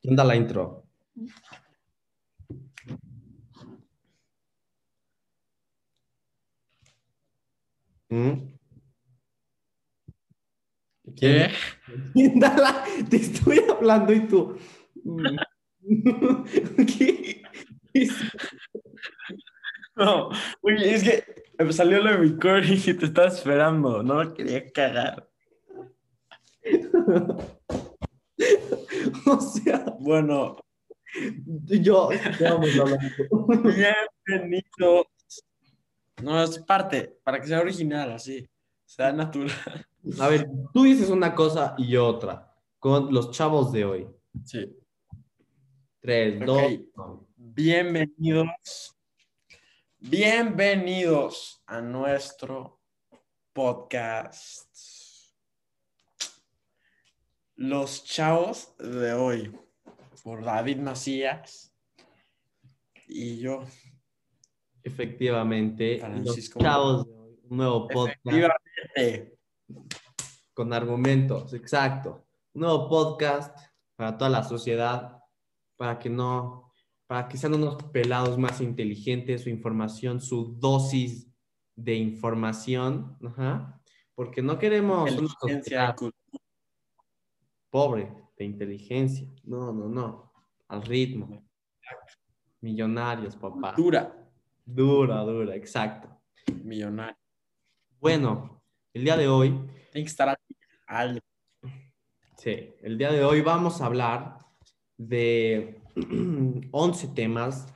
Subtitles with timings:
[0.00, 0.64] ¿Quién da la intro?
[8.10, 8.58] ¿Mm?
[11.16, 11.48] ¿Qué?
[12.14, 14.56] ¿Quién da la- Te estoy hablando y tú.
[16.98, 17.42] ¿Qué?
[19.96, 20.30] No,
[20.62, 21.24] oye, es que
[21.64, 24.02] me salió lo de recording y te estaba esperando.
[24.02, 25.28] No me quería cagar.
[29.26, 30.56] O sea, Bueno,
[31.66, 32.08] yo.
[32.40, 33.08] Vamos hablando.
[34.26, 35.06] bienvenidos.
[36.22, 38.48] No, es parte, para que sea original, así.
[38.84, 39.50] Sea natural.
[40.18, 42.52] A ver, tú dices una cosa y yo otra.
[42.78, 44.08] Con los chavos de hoy.
[44.44, 44.76] Sí.
[46.00, 46.46] Tres, Ok.
[46.46, 47.20] dos.
[47.36, 48.96] Bienvenidos.
[49.98, 52.80] Bienvenidos a nuestro
[53.52, 54.69] podcast.
[57.60, 59.54] Los chavos de hoy.
[60.24, 61.70] Por David Macías.
[63.06, 63.64] Y yo.
[64.82, 66.58] Efectivamente, Francisco.
[66.58, 67.38] los chavos de hoy.
[67.50, 69.38] Un nuevo podcast Efectivamente.
[70.54, 72.26] con argumentos, exacto.
[72.54, 73.54] Un nuevo podcast
[73.94, 75.18] para toda la sociedad,
[75.76, 76.72] para que no,
[77.06, 81.30] para que sean unos pelados más inteligentes, su información, su dosis
[81.76, 83.78] de información, ajá,
[84.14, 85.94] porque no queremos Inteligencia.
[87.70, 89.26] Pobre de inteligencia.
[89.44, 90.32] No, no, no.
[90.68, 91.44] Al ritmo.
[92.60, 93.72] Millonarios, papá.
[93.76, 94.16] Dura.
[94.64, 96.08] Dura, dura, exacto.
[96.62, 97.16] Millonario.
[97.98, 98.62] Bueno,
[98.92, 99.50] el día de hoy,
[99.92, 100.36] Tiene que estar.
[100.86, 101.20] Al-
[102.36, 104.38] sí, el día de hoy vamos a hablar
[104.96, 105.80] de
[106.72, 107.66] 11 temas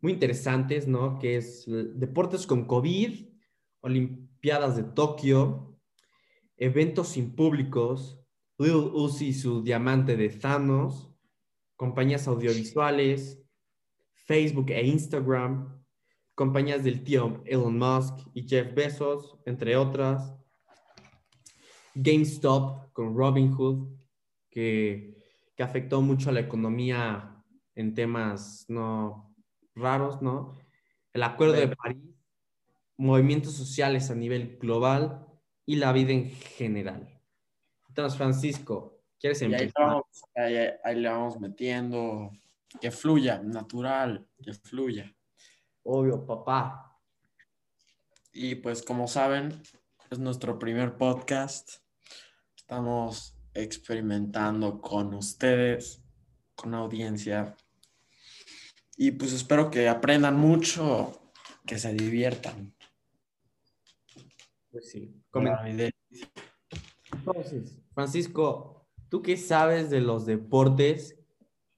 [0.00, 1.18] muy interesantes, ¿no?
[1.18, 3.28] Que es deportes con COVID,
[3.82, 5.78] Olimpiadas de Tokio,
[6.56, 8.18] eventos sin públicos,
[8.62, 11.10] Lil Uzi y su diamante de Thanos,
[11.76, 13.42] compañías audiovisuales,
[14.14, 15.82] Facebook e Instagram,
[16.34, 20.34] compañías del tío Elon Musk y Jeff Bezos, entre otras.
[21.94, 23.88] GameStop con Robinhood,
[24.48, 25.16] que,
[25.56, 27.44] que afectó mucho a la economía
[27.74, 29.34] en temas no
[29.74, 30.56] raros, ¿no?
[31.12, 32.02] El Acuerdo de París,
[32.96, 35.26] movimientos sociales a nivel global
[35.66, 37.21] y la vida en general.
[37.92, 39.72] Entonces, Francisco, ¿quieres Y ahí, empezar?
[39.76, 42.30] le vamos, ahí, ahí le vamos metiendo.
[42.80, 45.14] Que fluya, natural, que fluya.
[45.82, 46.98] Obvio, papá.
[48.32, 49.60] Y pues como saben,
[50.10, 51.82] es nuestro primer podcast.
[52.56, 56.02] Estamos experimentando con ustedes,
[56.54, 57.54] con audiencia.
[58.96, 61.30] Y pues espero que aprendan mucho,
[61.66, 62.74] que se diviertan.
[64.70, 65.14] Pues sí.
[65.68, 65.91] idea.
[67.24, 71.16] Entonces, Francisco, ¿tú qué sabes de los deportes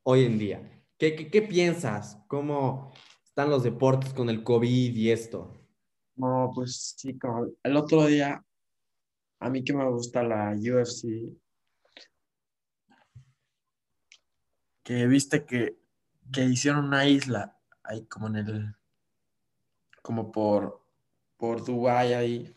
[0.02, 0.82] hoy en día?
[0.96, 2.18] ¿Qué, qué, qué piensas?
[2.28, 5.52] ¿Cómo están los deportes con el COVID y esto?
[6.16, 8.42] No, pues sí, como el otro día,
[9.38, 11.36] a mí que me gusta la UFC,
[14.82, 15.76] que viste que,
[16.32, 18.76] que hicieron una isla ahí como en el,
[20.00, 20.86] como por,
[21.36, 22.54] por Dubái ahí,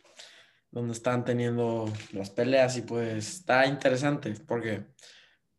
[0.72, 4.85] donde están teniendo las peleas y pues está interesante porque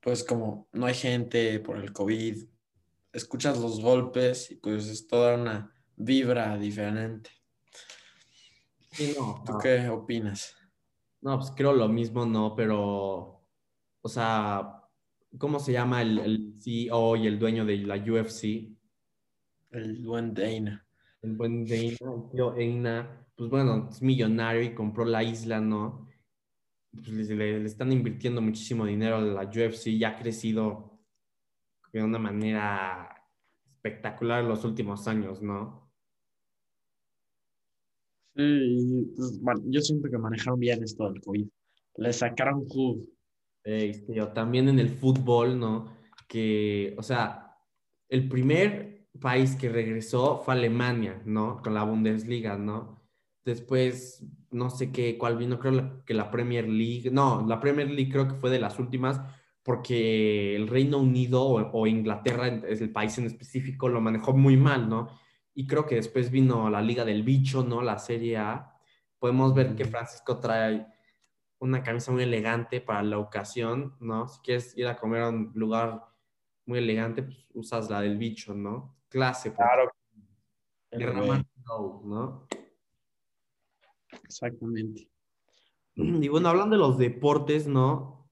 [0.00, 2.44] pues como no hay gente por el COVID,
[3.12, 7.30] escuchas los golpes y pues es toda una vibra diferente.
[8.92, 9.58] Sí, no, ¿Tú no.
[9.58, 10.54] qué opinas?
[11.20, 13.44] No, pues creo lo mismo, no, pero,
[14.00, 14.84] o sea,
[15.36, 18.70] ¿cómo se llama el, el CEO y el dueño de la UFC?
[19.70, 20.86] El buen Dana.
[21.22, 26.08] El buen Dana, el tío Eina, pues bueno, es millonario y compró la isla, ¿no?
[26.92, 31.00] Pues le, le- le están invirtiendo muchísimo dinero a la UFC y ha crecido
[31.92, 33.30] de una manera
[33.66, 35.92] espectacular en los últimos años, ¿no?
[38.34, 41.48] Sí, pues, man- yo siento que manejaron bien esto del COVID.
[41.96, 43.02] Le sacaron jugo.
[43.64, 45.96] Eh, tío, también en el fútbol, ¿no?
[46.28, 47.56] Que, o sea,
[48.08, 51.60] el primer país que regresó fue Alemania, ¿no?
[51.62, 52.97] Con la Bundesliga, ¿no?
[53.48, 58.12] Después, no sé qué, cuál vino, creo que la Premier League, no, la Premier League
[58.12, 59.22] creo que fue de las últimas,
[59.62, 64.58] porque el Reino Unido o, o Inglaterra, es el país en específico, lo manejó muy
[64.58, 65.08] mal, ¿no?
[65.54, 67.80] Y creo que después vino la Liga del Bicho, ¿no?
[67.80, 68.78] La Serie A.
[69.18, 69.86] Podemos ver que.
[69.86, 70.86] Francisco trae
[71.58, 74.28] una camisa muy elegante para la ocasión, ¿no?
[74.28, 76.04] Si quieres ir a comer a un lugar
[76.66, 78.98] muy elegante, pues usas la del bicho, ¿no?
[79.08, 79.66] Clase, pues.
[79.66, 79.90] Claro.
[80.90, 82.46] Derramar flow, ¿no?
[84.28, 85.08] Exactamente.
[85.94, 88.30] Y bueno, hablando de los deportes, ¿no?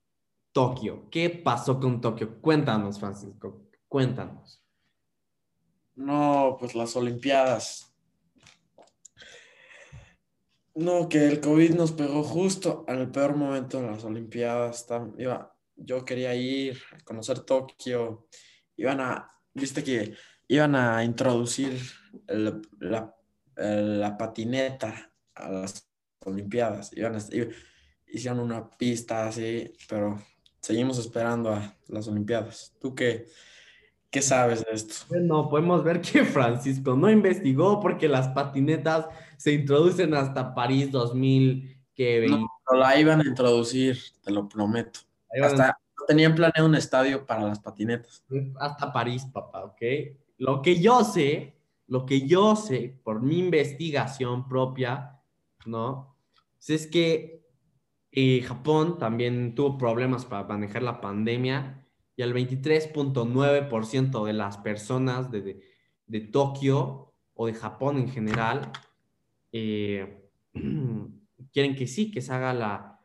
[0.53, 1.09] Tokio.
[1.11, 2.41] ¿Qué pasó con Tokio?
[2.41, 4.63] Cuéntanos, Francisco, cuéntanos.
[5.97, 7.93] No, pues las Olimpiadas.
[10.75, 14.87] No, que el COVID nos pegó justo al peor momento de las Olimpiadas.
[15.19, 18.29] Iba, yo quería ir a conocer Tokio.
[18.77, 20.15] Iban a, viste que
[20.49, 21.81] iban a introducir
[22.29, 23.15] la,
[23.57, 25.89] la, patineta a las
[26.25, 26.93] Olimpiadas.
[26.97, 27.17] Iban
[28.07, 30.19] hicieron una pista así, pero
[30.61, 32.75] seguimos esperando a las Olimpiadas.
[32.81, 33.27] ¿Tú qué,
[34.11, 34.95] qué sabes de esto?
[35.09, 39.07] Bueno, podemos ver que Francisco no investigó porque las patinetas
[39.37, 41.75] se introducen hasta París 2000.
[41.95, 42.47] Que no,
[42.79, 45.01] la iban a introducir, te lo prometo.
[45.43, 48.25] Hasta tenían planeado un estadio para las patinetas.
[48.59, 49.83] Hasta París, papá, ¿ok?
[50.39, 51.55] Lo que yo sé,
[51.87, 55.16] lo que yo sé por mi investigación propia,
[55.67, 56.17] ¿no?
[56.67, 57.45] Es que
[58.13, 61.87] eh, Japón también tuvo problemas para manejar la pandemia
[62.17, 65.63] y el 23.9% de las personas de,
[66.07, 68.73] de Tokio o de Japón en general
[69.53, 70.29] eh,
[71.53, 73.01] quieren que sí, que se haga la,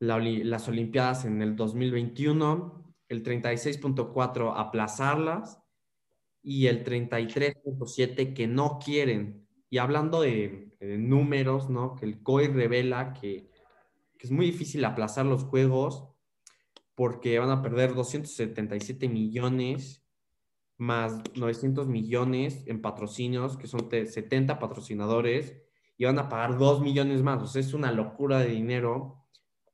[0.00, 5.62] las Olimpiadas en el 2021, el 36.4 aplazarlas
[6.42, 9.46] y el 33.7 que no quieren.
[9.70, 11.94] Y hablando de, números, ¿no?
[11.94, 13.50] Que el COI revela que,
[14.18, 16.08] que, es muy difícil aplazar los juegos
[16.94, 20.04] porque van a perder 277 millones
[20.80, 25.54] más 900 millones en patrocinios, que son 70 patrocinadores,
[25.98, 27.42] y van a pagar 2 millones más.
[27.42, 29.26] O sea, es una locura de dinero.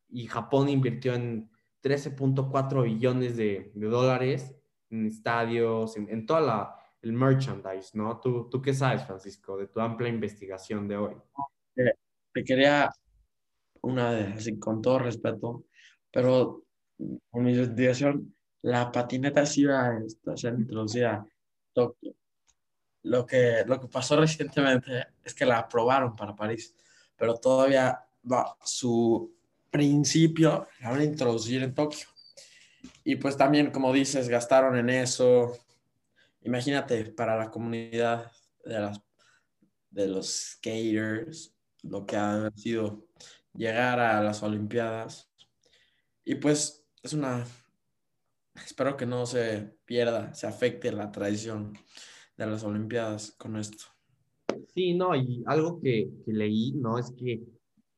[0.08, 1.48] Y Japón invirtió en
[1.82, 4.56] 13.4 billones de, dólares
[4.90, 6.76] en estadios, en, en toda la,
[7.06, 8.18] el merchandise, ¿no?
[8.20, 11.14] ¿Tú, ¿Tú qué sabes, Francisco, de tu amplia investigación de hoy?
[11.74, 12.90] Te quería
[13.82, 15.64] una de, así con todo respeto,
[16.10, 16.64] pero
[17.30, 21.26] con mi investigación la patineta sí iba a ser introducida a
[21.72, 22.14] Tokio.
[23.04, 26.74] Lo que, lo que pasó recientemente es que la aprobaron para París,
[27.16, 29.32] pero todavía va, su
[29.70, 32.06] principio a introducir en Tokio.
[33.04, 35.56] Y pues también, como dices, gastaron en eso.
[36.46, 38.30] Imagínate, para la comunidad
[38.64, 39.00] de, las,
[39.90, 43.06] de los skaters, lo que ha sido
[43.52, 45.30] llegar a las Olimpiadas.
[46.24, 47.44] Y pues es una
[48.64, 51.72] espero que no se pierda, se afecte la tradición
[52.36, 53.84] de las Olimpiadas con esto.
[54.68, 56.98] Sí, no, y algo que, leí, ¿no?
[56.98, 57.42] Es que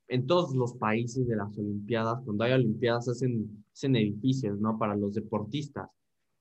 [0.09, 4.79] en todos los países de las Olimpiadas, cuando hay Olimpiadas, hacen, hacen edificios, ¿no?
[4.79, 5.89] Para los deportistas.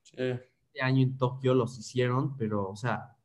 [0.02, 0.34] Sí.
[0.78, 3.16] Este año en Tokio los hicieron, pero, o sea,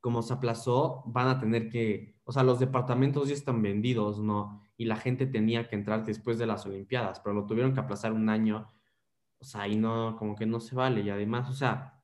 [0.00, 4.62] como se aplazó, van a tener que, o sea, los departamentos ya están vendidos, ¿no?
[4.76, 8.12] Y la gente tenía que entrar después de las Olimpiadas, pero lo tuvieron que aplazar
[8.12, 8.68] un año
[9.42, 11.00] o sea, ahí no, como que no se vale.
[11.00, 12.00] Y además, o sea,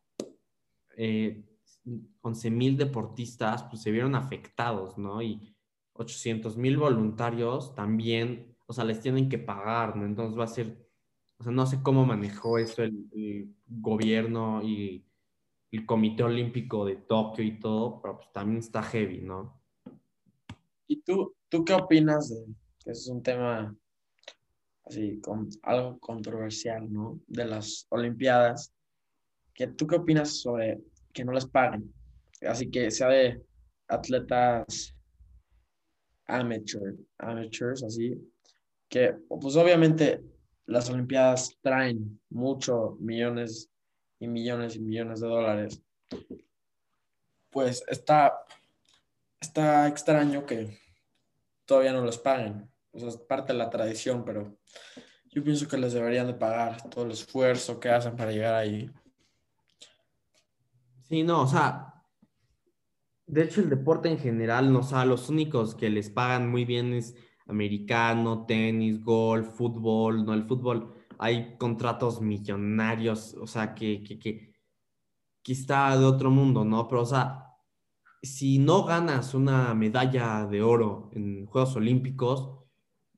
[0.96, 1.44] eh,
[2.22, 5.22] 11 mil deportistas pues se vieron afectados, ¿no?
[5.22, 5.54] Y
[5.92, 10.04] 800 mil voluntarios también, o sea, les tienen que pagar, ¿no?
[10.04, 10.87] Entonces va a ser,
[11.38, 15.04] o sea, no sé cómo manejó eso el, gobierno y
[15.70, 19.60] el Comité Olímpico de Tokio y todo, pero pues también está heavy, ¿no?
[20.86, 22.32] ¿Y tú, tú qué opinas
[22.82, 23.76] que es un tema
[24.84, 27.20] así, con algo controversial, ¿no?
[27.26, 28.72] De las Olimpiadas.
[29.54, 30.80] ¿Qué, ¿Tú qué opinas sobre
[31.12, 31.92] que no les paguen?
[32.42, 33.42] Así que sea de
[33.88, 34.94] atletas
[36.26, 38.14] amateur, amateurs, así,
[38.88, 40.22] que pues obviamente
[40.68, 43.70] las Olimpiadas traen muchos millones
[44.20, 45.82] y millones y millones de dólares.
[47.50, 48.38] Pues está,
[49.40, 50.78] está extraño que
[51.64, 54.58] todavía no les paguen o sea, es parte de la tradición, pero
[55.30, 58.90] yo pienso que les deberían de pagar todo el esfuerzo que hacen para llegar ahí.
[61.04, 61.94] Sí, no, o sea,
[63.26, 66.64] de hecho el deporte en general, no, o sea, los únicos que les pagan muy
[66.64, 67.14] bien es
[67.48, 74.52] americano, tenis, golf, fútbol, no, el fútbol, hay contratos millonarios, o sea, que, que, que,
[75.42, 76.86] que está de otro mundo, ¿no?
[76.86, 77.48] Pero, o sea,
[78.22, 82.58] si no ganas una medalla de oro en Juegos Olímpicos,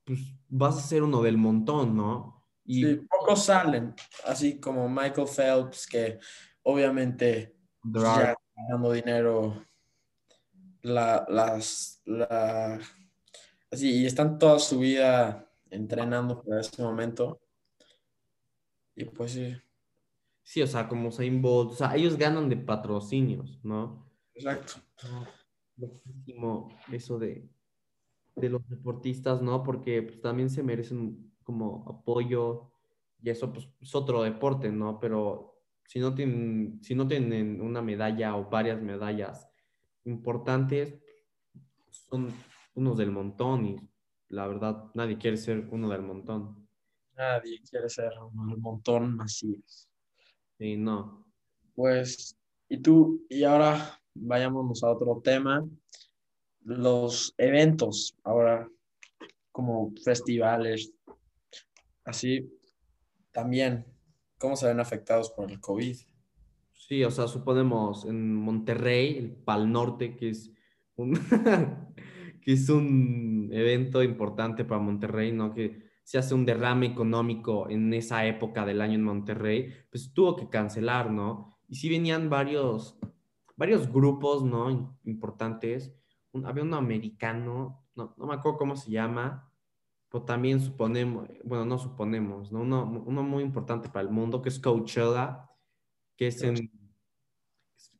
[0.04, 2.44] pues vas a ser uno del montón, ¿no?
[2.64, 3.94] Y sí, pocos salen,
[4.26, 6.18] así como Michael Phelps, que
[6.62, 9.64] obviamente ya ganando dinero,
[10.82, 12.78] la, las, la,
[13.70, 17.40] así, y están toda su vida entrenando para ese momento.
[18.94, 19.56] Y pues sí.
[20.42, 24.10] Sí, o sea, como Usain Bolt, o sea, ellos ganan de patrocinios, ¿no?
[24.34, 24.80] Exacto.
[26.90, 27.48] eso de,
[28.34, 29.62] de los deportistas, ¿no?
[29.62, 32.72] Porque pues, también se merecen como apoyo
[33.22, 34.98] y eso pues, es otro deporte, ¿no?
[34.98, 39.48] Pero si no, tienen, si no tienen una medalla o varias medallas
[40.04, 40.94] importantes,
[41.90, 42.32] son
[42.80, 43.76] unos del montón y
[44.28, 46.66] la verdad nadie quiere ser uno del montón.
[47.14, 49.88] Nadie quiere ser uno del montón, así es.
[50.58, 51.26] Sí, no.
[51.74, 52.36] Pues,
[52.68, 55.66] y tú, y ahora vayámonos a otro tema,
[56.62, 58.68] los eventos, ahora
[59.52, 60.92] como festivales,
[62.04, 62.50] así,
[63.32, 63.84] también,
[64.38, 65.96] ¿cómo se ven afectados por el COVID?
[66.72, 70.50] Sí, o sea, suponemos en Monterrey, el Pal Norte, que es
[70.96, 71.12] un,
[72.50, 75.54] que es un evento importante para Monterrey, ¿no?
[75.54, 80.34] Que se hace un derrame económico en esa época del año en Monterrey, pues tuvo
[80.34, 81.60] que cancelar, ¿no?
[81.68, 82.98] Y sí venían varios,
[83.54, 84.98] varios grupos, ¿no?
[85.04, 85.94] Importantes.
[86.44, 89.48] había un americano, no, no me acuerdo cómo se llama,
[90.08, 92.62] pero también suponemos, bueno, no suponemos, ¿no?
[92.62, 95.48] Uno, uno muy importante para el mundo, que es Coachella,
[96.16, 96.79] que es en,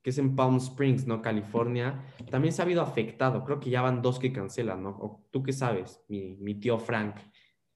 [0.03, 1.21] que es en Palm Springs, ¿no?
[1.21, 2.05] California.
[2.31, 3.45] También se ha habido afectado.
[3.45, 5.27] Creo que ya van dos que cancelan, ¿no?
[5.31, 7.17] ¿Tú qué sabes, mi, mi tío Frank?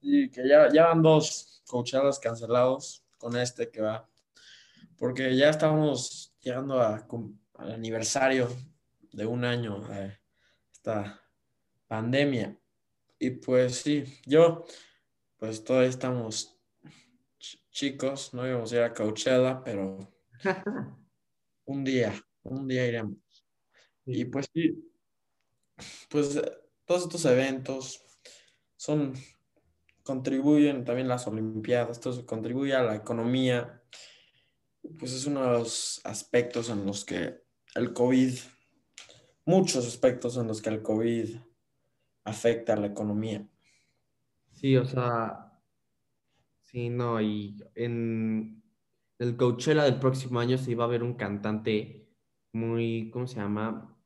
[0.00, 4.08] Sí, que ya, ya van dos Coachella's cancelados con este que va.
[4.96, 7.06] Porque ya estamos llegando a,
[7.54, 8.48] al aniversario
[9.12, 10.18] de un año de
[10.72, 11.20] esta
[11.86, 12.58] pandemia.
[13.18, 14.64] Y pues sí, yo,
[15.36, 16.58] pues todavía estamos
[17.70, 19.98] chicos, no íbamos a ir a Coachella, pero
[21.66, 23.18] un día, un día iremos.
[24.06, 24.92] Y pues sí,
[26.08, 26.40] pues
[26.84, 28.04] todos estos eventos
[28.76, 29.14] son,
[30.02, 33.82] contribuyen también las Olimpiadas, esto contribuye a la economía,
[34.98, 37.42] pues es uno de los aspectos en los que
[37.74, 38.34] el COVID,
[39.46, 41.36] muchos aspectos en los que el COVID
[42.24, 43.48] afecta a la economía.
[44.52, 45.60] Sí, o sea,
[46.62, 48.63] sí, no, y en
[49.18, 52.08] el Coachella del próximo año se iba a ver un cantante
[52.52, 53.96] muy, ¿cómo se llama?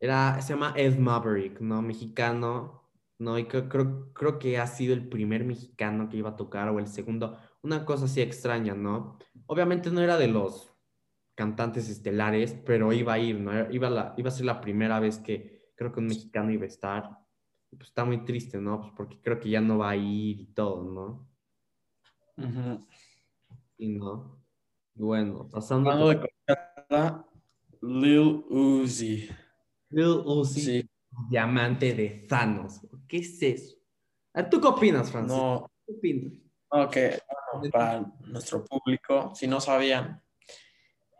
[0.00, 1.82] Era, se llama Ed Maverick, ¿no?
[1.82, 3.38] Mexicano, ¿no?
[3.38, 6.78] Y creo, creo, creo que ha sido el primer mexicano que iba a tocar o
[6.78, 9.18] el segundo, una cosa así extraña, ¿no?
[9.46, 10.72] Obviamente no era de los
[11.34, 13.70] cantantes estelares, pero iba a ir, ¿no?
[13.70, 16.68] Iba, la, iba a ser la primera vez que creo que un mexicano iba a
[16.68, 17.26] estar
[17.76, 18.80] pues está muy triste, ¿no?
[18.80, 21.28] Pues porque creo que ya no va a ir y todo, ¿no?
[22.36, 22.42] Y
[23.78, 24.42] no.
[24.94, 25.90] Bueno, pasando.
[25.90, 26.30] Hablando de
[27.82, 29.28] Lil Uzi.
[29.90, 30.88] Lil Uzi,
[31.28, 32.80] diamante de Thanos.
[33.06, 33.76] ¿Qué es eso?
[34.50, 35.38] ¿Tú qué opinas, Francisco?
[35.38, 35.70] No.
[35.86, 36.32] ¿Qué opinas?
[36.68, 36.96] Ok,
[37.70, 40.22] para nuestro público, si no sabían,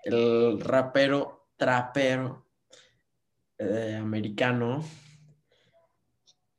[0.05, 2.47] el rapero, trapero
[3.59, 4.85] eh, americano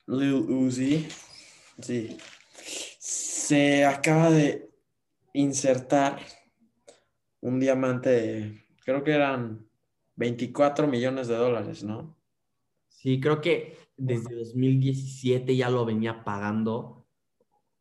[0.07, 1.07] Lil Uzi,
[1.81, 2.17] sí,
[2.97, 4.66] se acaba de
[5.37, 6.19] insertar
[7.41, 9.69] un diamante de, creo que eran
[10.15, 12.17] 24 millones de dólares, ¿no?
[12.89, 17.05] Sí, creo que desde 2017 ya lo venía pagando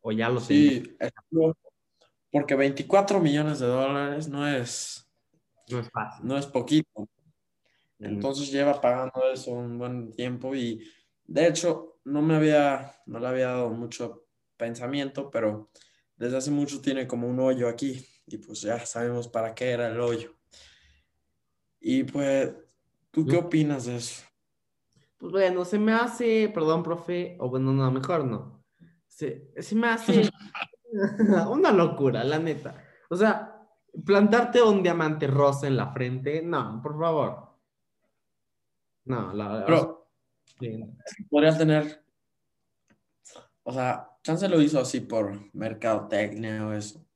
[0.00, 0.96] o ya lo Sí,
[2.30, 5.10] porque 24 millones de dólares no es
[5.70, 6.26] no es fácil.
[6.26, 7.08] No es poquito.
[7.98, 10.82] Entonces lleva pagando eso un buen tiempo y
[11.24, 15.70] de hecho no me había, no le había dado mucho pensamiento, pero
[16.16, 19.88] desde hace mucho tiene como un hoyo aquí y pues ya sabemos para qué era
[19.88, 20.34] el hoyo.
[21.80, 22.52] Y pues,
[23.10, 24.24] ¿tú qué opinas de eso?
[25.18, 28.64] Pues bueno, se me hace, perdón, profe, o bueno, no, mejor no.
[29.06, 30.28] Se, se me hace
[31.48, 32.82] una locura, la neta.
[33.08, 33.56] O sea,
[34.04, 37.46] plantarte un diamante rosa en la frente, no, por favor.
[39.04, 39.90] No, la verdad.
[41.30, 42.04] Podría tener,
[43.62, 47.06] o sea, Chance lo hizo así por mercadotecnia o eso.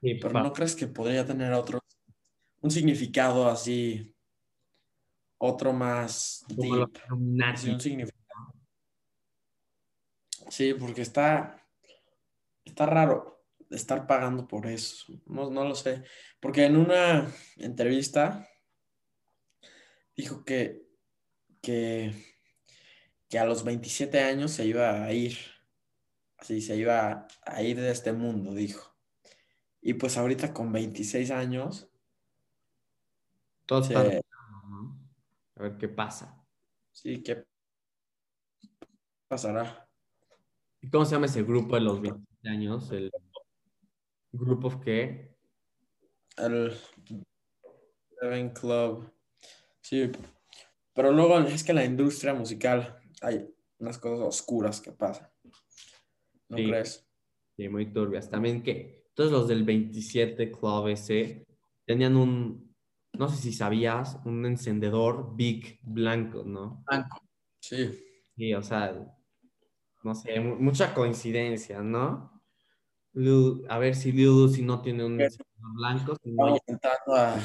[0.00, 1.78] pero ¿no crees que podría tener otro,
[2.60, 4.12] un significado así,
[5.38, 6.90] otro más deep?
[7.54, 8.52] Sí, un significado.
[10.48, 11.64] Sí, porque está,
[12.64, 15.12] está raro estar pagando por eso.
[15.26, 16.02] No, no lo sé.
[16.40, 18.48] Porque en una entrevista
[20.16, 20.84] dijo que,
[21.62, 22.12] que
[23.28, 25.36] que a los 27 años se iba a ir,
[26.38, 28.94] así se iba a ir de este mundo, dijo.
[29.80, 31.88] Y pues ahorita con 26 años...
[33.66, 36.44] Todo A ver qué pasa.
[36.92, 37.44] Sí, ¿qué
[39.28, 39.88] pasará?
[40.80, 42.90] ¿Y cómo se llama ese grupo de los 27 años?
[42.92, 43.10] ¿El
[44.32, 45.36] grupo of qué?
[46.36, 46.76] El
[48.20, 49.12] Seven Club.
[49.80, 50.10] Sí,
[50.94, 55.28] pero luego es que la industria musical hay unas cosas oscuras que pasan.
[56.48, 57.06] ¿No crees?
[57.56, 58.30] Sí, muy turbias.
[58.30, 61.46] También que Entonces los del 27 Club ese
[61.84, 62.74] tenían un,
[63.12, 66.84] no sé si sabías, un encendedor big blanco, ¿no?
[66.86, 67.22] Blanco.
[67.60, 67.98] Sí.
[68.36, 68.94] Sí, o sea,
[70.04, 72.36] no sé, mucha coincidencia, ¿no?
[73.70, 76.16] a ver si Lil si no tiene un encendedor blanco.
[76.22, 77.36] Estamos entrando a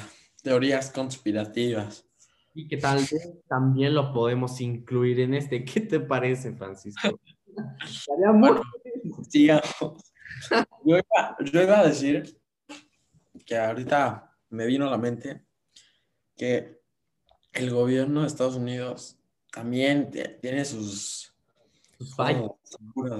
[0.44, 2.06] teorías conspirativas.
[2.54, 5.64] Y que tal vez también lo podemos incluir en este.
[5.64, 7.18] ¿Qué te parece, Francisco?
[8.36, 8.62] bueno,
[9.30, 10.14] sigamos.
[10.84, 12.38] Yo iba, a decir
[13.46, 15.46] que ahorita me vino a la mente
[16.36, 16.82] que
[17.54, 19.20] el gobierno de Estados Unidos
[19.52, 21.32] también tiene sus,
[22.16, 22.52] fallos.
[22.96, 23.12] Por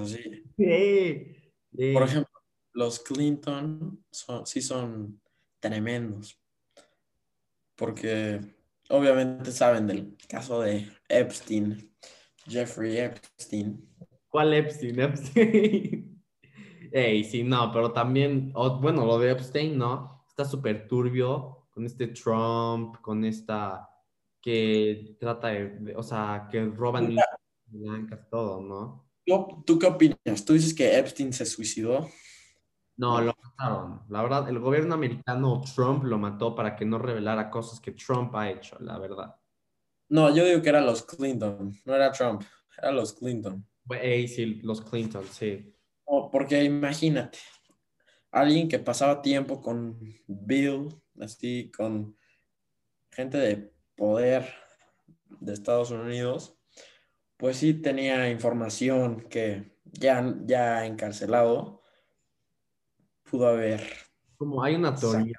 [2.04, 2.42] ejemplo,
[2.74, 5.22] los Clinton son, sí son
[5.60, 6.40] tremendos.
[7.76, 8.40] Porque
[8.90, 11.92] obviamente saben del caso de Epstein,
[12.48, 13.91] Jeffrey Epstein.
[14.32, 15.00] ¿Cuál Epstein?
[15.00, 16.24] Epstein.
[16.94, 20.26] Ey, sí, no, pero también, bueno, lo de Epstein, ¿no?
[20.28, 23.90] Está súper turbio con este Trump, con esta
[24.42, 27.16] que trata de, o sea, que roban
[27.68, 29.12] blancas, todo, ¿no?
[29.66, 30.46] ¿Tú qué opinas?
[30.46, 32.10] ¿Tú dices que Epstein se suicidó?
[32.98, 34.02] No, lo mataron.
[34.10, 38.36] La verdad, el gobierno americano, Trump, lo mató para que no revelara cosas que Trump
[38.36, 39.36] ha hecho, la verdad.
[40.10, 42.44] No, yo digo que eran los Clinton, no era Trump,
[42.78, 43.66] eran los Clinton.
[43.94, 45.72] Ey, sí, los Clinton, sí
[46.32, 47.38] porque imagínate,
[48.32, 52.18] alguien que pasaba tiempo con Bill, así, con
[53.12, 54.46] gente de poder
[55.40, 56.58] de Estados Unidos,
[57.38, 61.82] pues sí tenía información que ya, ya encarcelado
[63.30, 63.82] pudo haber.
[64.38, 65.38] Como hay una teoría,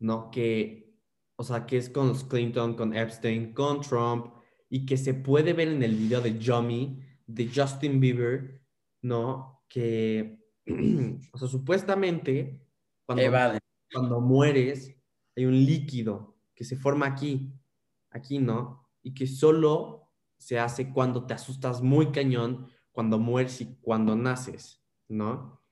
[0.00, 0.30] ¿no?
[0.30, 0.92] Que,
[1.36, 4.34] o sea, que es con los Clinton, con Epstein, con Trump,
[4.68, 8.62] y que se puede ver en el video de Johnny, de Justin Bieber,
[9.02, 9.64] ¿no?
[9.68, 10.38] Que,
[11.32, 12.60] o sea, supuestamente,
[13.04, 13.58] cuando,
[13.92, 14.96] cuando mueres,
[15.36, 17.52] hay un líquido que se forma aquí,
[18.10, 18.88] aquí, ¿no?
[19.02, 24.82] Y que solo se hace cuando te asustas muy cañón, cuando mueres y cuando naces,
[25.08, 25.62] ¿no?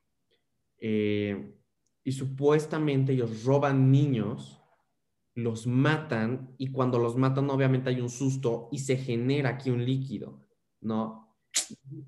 [0.79, 1.55] Eh,
[2.03, 4.61] y supuestamente ellos roban niños,
[5.35, 9.85] los matan y cuando los matan obviamente hay un susto y se genera aquí un
[9.85, 10.47] líquido,
[10.81, 11.24] ¿no?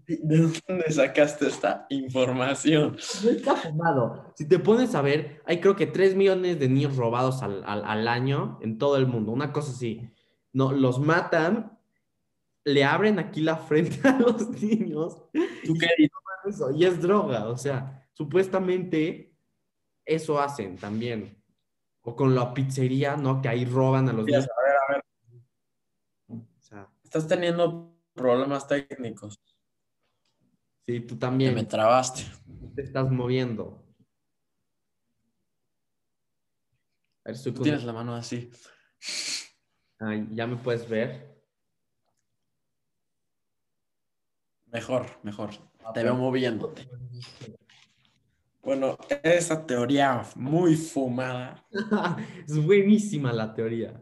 [0.06, 2.96] ¿De dónde sacaste esta información?
[3.24, 4.32] No está fumado.
[4.36, 8.58] Si te pones a ver, hay creo que 3 millones de niños robados al, año
[8.62, 9.32] en todo el mundo.
[9.32, 10.08] Una cosa así.
[10.52, 11.78] No, los matan,
[12.64, 15.22] le abren aquí la frente a los niños.
[16.74, 17.48] y, es droga.
[17.48, 19.34] O sea, supuestamente
[20.04, 21.42] eso hacen también.
[22.02, 23.42] O con la pizzería, ¿no?
[23.42, 24.46] Que ahí roban a los niños.
[24.46, 25.04] A ver, a ver.
[27.02, 29.38] Estás teniendo problemas técnicos.
[30.86, 31.54] Sí, tú también.
[31.54, 32.24] me trabaste.
[32.74, 33.84] Te estás moviendo.
[37.24, 38.50] A ver, tienes la mano así.
[40.30, 41.36] ya me puedes ver.
[44.66, 45.50] Mejor, mejor.
[45.94, 46.88] Te veo moviéndote.
[48.62, 51.64] Bueno, esa teoría muy fumada.
[52.48, 54.00] es buenísima la teoría.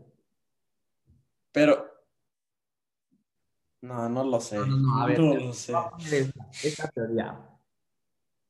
[1.52, 1.93] Pero
[3.84, 4.56] no, no lo sé.
[4.56, 5.74] No, no, a ver, no lo sé.
[6.62, 7.38] Esta, teoría.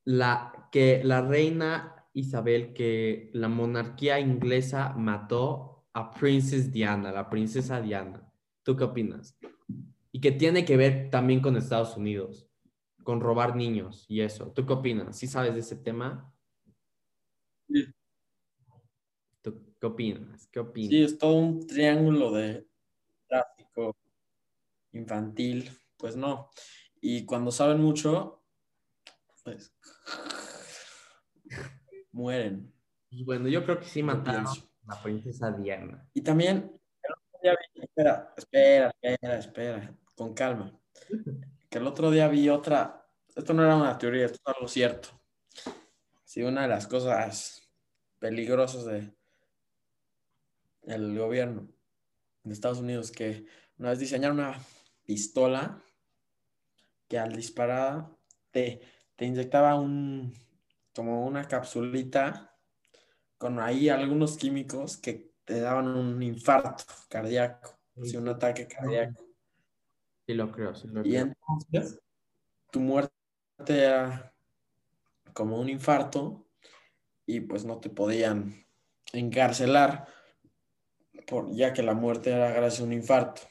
[0.05, 7.81] La, que la reina Isabel, que la monarquía inglesa mató a Princess Diana, la princesa
[7.81, 8.31] Diana.
[8.63, 9.37] ¿Tú qué opinas?
[10.13, 12.49] Y que tiene que ver también con Estados Unidos,
[13.03, 14.53] con robar niños y eso.
[14.53, 15.19] ¿Tú qué opinas?
[15.19, 16.33] ¿Sí sabes de ese tema?
[17.69, 17.87] Sí.
[19.43, 20.47] ¿Tú qué opinas?
[20.47, 20.91] ¿Qué opinas?
[20.91, 22.67] Sí, es todo un triángulo de
[23.27, 23.97] tráfico
[24.99, 26.51] infantil, pues no.
[27.01, 28.45] Y cuando saben mucho,
[29.43, 29.75] pues
[32.13, 32.73] mueren.
[33.11, 36.09] Pues bueno, yo creo que sí mataron a la princesa Diana.
[36.15, 40.79] Y también, el otro día vi, espera, espera, espera, espera, con calma.
[41.69, 45.09] Que el otro día vi otra, esto no era una teoría, esto es algo cierto.
[46.25, 47.71] Sí, una de las cosas
[48.19, 49.15] peligrosas de
[50.87, 51.69] el gobierno
[52.43, 53.47] de Estados Unidos que
[53.79, 54.59] una vez diseñaron una
[55.05, 55.83] pistola
[57.09, 58.09] que al disparar
[58.51, 58.81] te,
[59.17, 60.33] te inyectaba un,
[60.95, 62.57] como una capsulita
[63.39, 69.25] con ahí algunos químicos que te daban un infarto cardíaco, un ataque cardíaco.
[70.27, 72.01] Sí, lo creo, sí Y entonces
[72.71, 73.13] tu muerte
[73.69, 74.35] era
[75.35, 76.47] como un infarto
[77.27, 78.67] y pues no te podían
[79.13, 80.07] encarcelar
[81.27, 83.43] por, ya que la muerte era gracias a un infarto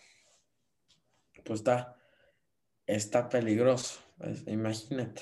[1.44, 1.98] pues está,
[2.86, 4.00] está peligroso.
[4.18, 5.22] Pues, imagínate.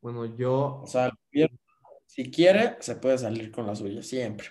[0.00, 0.80] Bueno, yo...
[0.82, 1.58] O sea, el gobierno,
[2.06, 4.48] si quiere, se puede salir con la suya, siempre.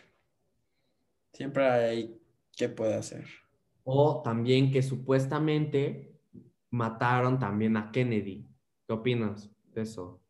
[1.33, 2.21] Siempre hay
[2.55, 3.25] qué puede hacer.
[3.83, 6.15] O también que supuestamente
[6.71, 8.47] mataron también a Kennedy.
[8.87, 10.21] ¿Qué opinas de eso?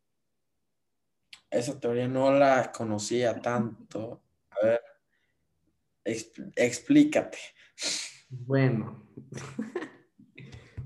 [1.50, 4.22] Esa teoría no la conocía tanto.
[4.50, 4.80] A ver,
[6.04, 7.38] explícate.
[8.28, 9.02] Bueno,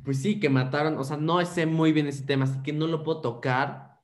[0.05, 2.87] pues sí, que mataron, o sea, no sé muy bien ese tema, así que no
[2.87, 4.01] lo puedo tocar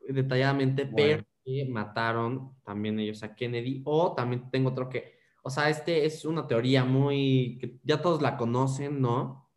[0.00, 3.82] detalladamente, pero que mataron también ellos a Kennedy.
[3.84, 8.20] O también tengo otro que, o sea, este es una teoría muy, que ya todos
[8.20, 9.48] la conocen, ¿no?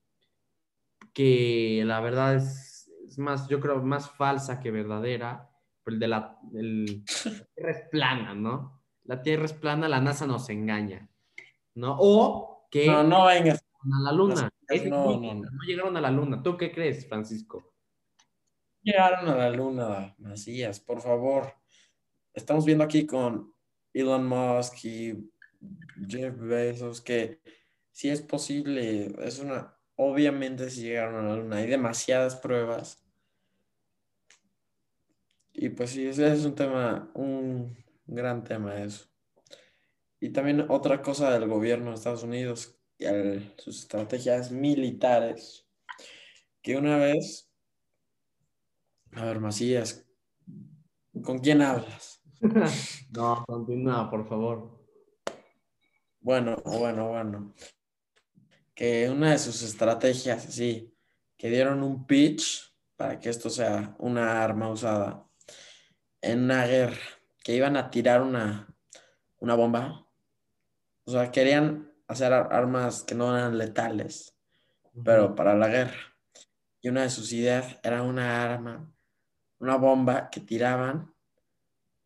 [1.13, 5.49] Que la verdad es, es más, yo creo, más falsa que verdadera,
[5.83, 8.81] pero el de la, el, la Tierra es plana, ¿no?
[9.05, 11.09] La Tierra es plana, la NASA nos engaña,
[11.73, 11.97] ¿no?
[11.99, 12.87] O que...
[12.87, 13.63] No, no vengas.
[13.81, 14.49] A la luna.
[14.85, 15.49] No, no, no.
[15.51, 16.43] no llegaron a la luna.
[16.43, 17.73] ¿Tú qué crees, Francisco?
[18.81, 21.53] Llegaron a la luna, Macías, por favor.
[22.33, 23.53] Estamos viendo aquí con
[23.93, 25.31] Elon Musk y
[26.07, 27.41] Jeff Bezos que
[27.91, 33.03] si es posible, es una, obviamente si llegaron a la luna, hay demasiadas pruebas.
[35.51, 39.08] Y pues sí, ese es un tema, un gran tema eso.
[40.19, 43.05] Y también otra cosa del gobierno de Estados Unidos y
[43.57, 45.65] sus estrategias militares,
[46.61, 47.49] que una vez,
[49.13, 50.05] a ver, Macías,
[51.23, 52.21] ¿con quién hablas?
[53.11, 54.79] no, continúa, por favor.
[56.19, 57.53] Bueno, bueno, bueno.
[58.75, 60.93] Que una de sus estrategias, sí,
[61.37, 65.25] que dieron un pitch para que esto sea una arma usada
[66.21, 66.97] en una guerra,
[67.41, 68.67] que iban a tirar una,
[69.39, 70.05] una bomba.
[71.09, 74.37] O sea, querían hacer armas que no eran letales,
[75.03, 75.97] pero para la guerra.
[76.81, 78.93] Y una de sus ideas era una arma,
[79.57, 81.11] una bomba que tiraban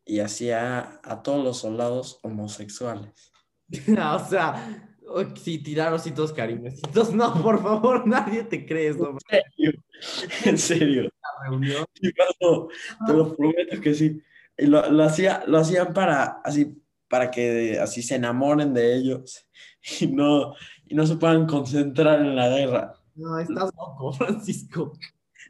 [0.06, 3.30] y hacía a todos los soldados homosexuales.
[3.88, 4.88] o sea,
[5.34, 7.12] sí, tirar ositos cariñositos.
[7.12, 9.18] No, por favor, nadie te cree eso.
[9.28, 9.82] En serio,
[10.46, 11.10] en serio.
[11.42, 11.84] reunión.
[12.00, 14.22] te lo prometo que sí.
[14.56, 16.80] Y lo, lo, hacía, lo hacían para, así,
[17.14, 19.46] para que así se enamoren de ellos
[20.00, 20.52] y no,
[20.84, 22.92] y no se puedan concentrar en la guerra.
[23.14, 24.98] No, estás loco, Francisco.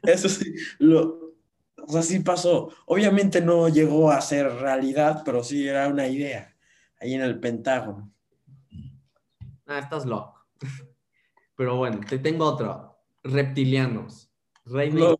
[0.03, 1.33] Eso sí, lo,
[1.75, 2.69] o sea, sí pasó.
[2.85, 6.55] Obviamente no llegó a ser realidad, pero sí era una idea
[7.01, 8.13] ahí en el Pentágono.
[9.65, 10.45] Ah, estás loco.
[11.57, 12.95] Pero bueno, te tengo otro.
[13.23, 14.31] Reptilianos.
[14.65, 15.15] Reina los,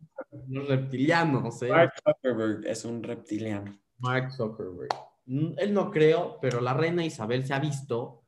[0.48, 1.70] los reptilianos, ¿eh?
[1.70, 3.76] Mark Zuckerberg es un reptiliano.
[3.98, 4.90] Mark Zuckerberg.
[5.26, 8.24] Mm, él no creo, pero la reina Isabel se ha visto,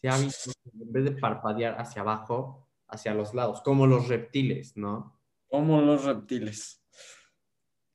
[0.00, 4.76] se ha visto en vez de parpadear hacia abajo, hacia los lados, como los reptiles,
[4.76, 5.20] ¿no?
[5.48, 6.84] Como los reptiles.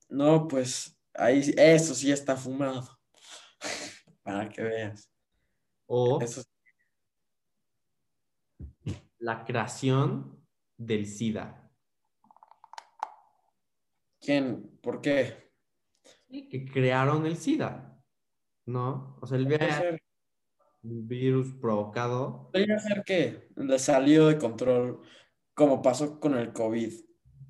[0.10, 2.88] No, pues ahí eso sí está fumado.
[4.24, 5.12] Para que veas.
[5.88, 6.44] O eso...
[9.20, 10.46] la creación
[10.78, 11.62] del SIDA.
[14.20, 14.80] ¿Quién?
[14.82, 15.52] ¿Por qué?
[16.28, 17.94] Sí, que crearon el SIDA,
[18.65, 19.17] ¿no?
[19.21, 19.69] O sea, el virus,
[20.82, 22.49] virus provocado.
[22.51, 25.01] Podría ser que le salió de control,
[25.54, 26.93] como pasó con el COVID.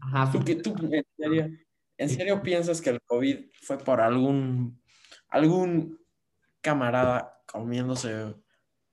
[0.01, 1.57] Ajá, ¿Tú, que, tú en, serio,
[1.97, 4.81] en serio piensas que el COVID fue por algún,
[5.29, 5.99] algún
[6.61, 8.35] camarada comiéndose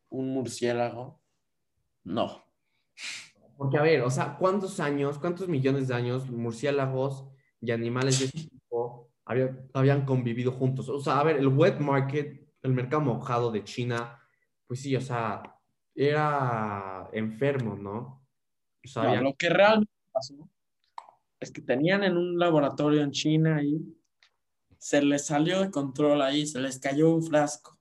[0.08, 1.20] un murciélago?
[2.04, 2.44] No.
[3.56, 7.26] Porque, a ver, o sea, ¿cuántos años, cuántos millones de años murciélagos
[7.61, 8.32] y animales
[9.73, 10.88] habían convivido juntos.
[10.88, 14.18] O sea, a ver, el wet market, el mercado mojado de China,
[14.66, 15.42] pues sí, o sea,
[15.95, 18.27] era enfermo, ¿no?
[18.85, 20.49] O sea, Lo que realmente pasó
[21.40, 23.81] es que tenían en un laboratorio en China y
[24.79, 27.79] se les salió de control ahí, se les cayó un frasco.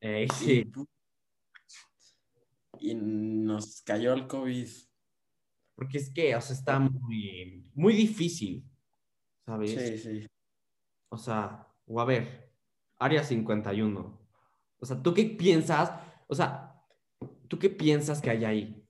[0.00, 0.70] sí.
[2.78, 4.68] Y, y nos cayó el COVID.
[5.74, 8.64] Porque es que, o sea, está muy, muy difícil,
[9.44, 9.70] ¿sabes?
[9.70, 10.26] Sí, sí.
[11.08, 12.52] O sea, o a ver,
[12.98, 14.18] Área 51.
[14.78, 15.92] O sea, ¿tú qué piensas?
[16.26, 16.82] O sea,
[17.48, 18.88] ¿tú qué piensas que hay ahí?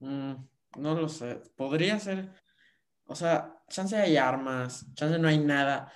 [0.00, 0.34] Mm,
[0.78, 1.42] no lo sé.
[1.56, 2.32] Podría ser,
[3.06, 5.92] o sea, chance hay armas, chance no hay nada.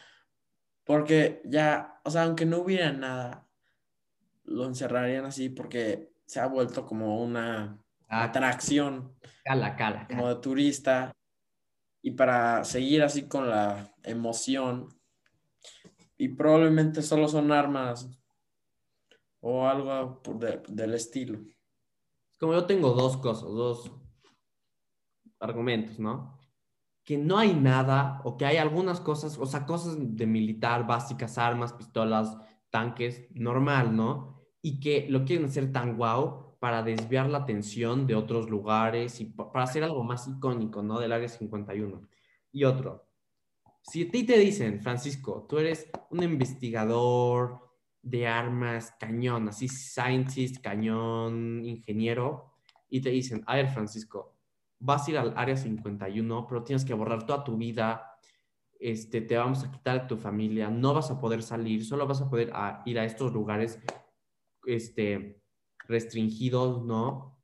[0.85, 3.47] Porque ya, o sea, aunque no hubiera nada,
[4.45, 9.17] lo encerrarían así porque se ha vuelto como una ah, atracción.
[9.45, 11.13] Cala, cala, Como de turista.
[12.05, 14.89] Y para seguir así con la emoción.
[16.19, 18.09] Y probablemente solo son armas
[19.41, 20.23] o algo
[20.69, 21.41] del estilo.
[22.39, 23.91] Como yo tengo dos cosas, dos
[25.41, 26.39] argumentos, ¿no?
[27.05, 31.37] que no hay nada o que hay algunas cosas, o sea, cosas de militar básicas,
[31.37, 32.37] armas, pistolas,
[32.71, 34.41] tanques, normal, ¿no?
[34.63, 39.27] Y que lo quieren hacer tan guau para desviar la atención de otros lugares y
[39.27, 40.99] para hacer algo más icónico, ¿no?
[40.99, 42.09] Del Área 51.
[42.53, 43.07] Y otro,
[43.83, 47.61] si a ti te dicen, Francisco, tú eres un investigador
[48.01, 52.55] de armas, cañón, así scientist, cañón, ingeniero,
[52.89, 54.39] y te dicen, a ver, Francisco,
[54.79, 58.11] vas a ir al área 51, pero tienes que borrar toda tu vida,
[58.81, 62.23] este, te vamos a quitar a tu familia, no vas a poder salir, solo vas
[62.23, 62.51] a poder
[62.87, 63.79] ir a estos lugares
[64.65, 65.44] este,
[65.89, 67.35] restringidos, ¿no?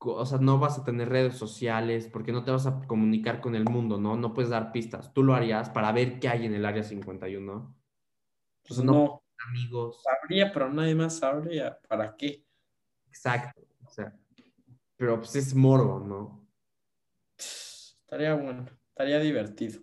[0.00, 3.54] o sea, no vas a tener redes sociales porque no te vas a comunicar con
[3.54, 4.16] el mundo, ¿no?
[4.16, 5.12] No puedes dar pistas.
[5.12, 7.74] Tú lo harías para ver qué hay en el área 51.
[8.66, 10.02] Pues no, amigos.
[10.02, 11.80] Sabría, pero nadie más sabría.
[11.88, 12.44] ¿Para qué?
[13.08, 13.60] Exacto.
[13.84, 14.16] O sea,
[14.96, 16.48] pero pues es morbo, ¿no?
[17.36, 19.80] Estaría bueno, estaría divertido.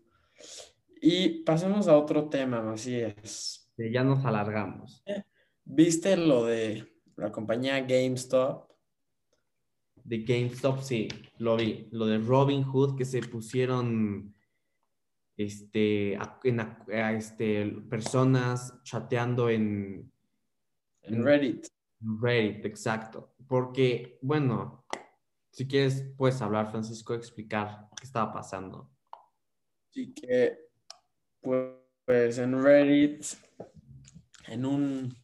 [1.02, 3.70] Y pasemos a otro tema, así es.
[3.78, 5.04] ya nos alargamos.
[5.64, 8.76] ¿Viste lo de la compañía GameStop?
[10.06, 11.08] de GameStop, sí,
[11.40, 11.90] lo vi.
[11.92, 14.36] Lo de Robin Hood, que se pusieron
[15.36, 16.18] este,
[17.18, 20.12] este, personas chateando en,
[21.02, 21.68] en Reddit.
[22.00, 23.34] Reddit, exacto.
[23.48, 24.86] Porque, bueno,
[25.52, 28.92] si quieres, puedes hablar, Francisco, explicar qué estaba pasando.
[29.90, 30.70] Sí, que,
[31.42, 33.26] pues, en Reddit,
[34.48, 35.16] en un,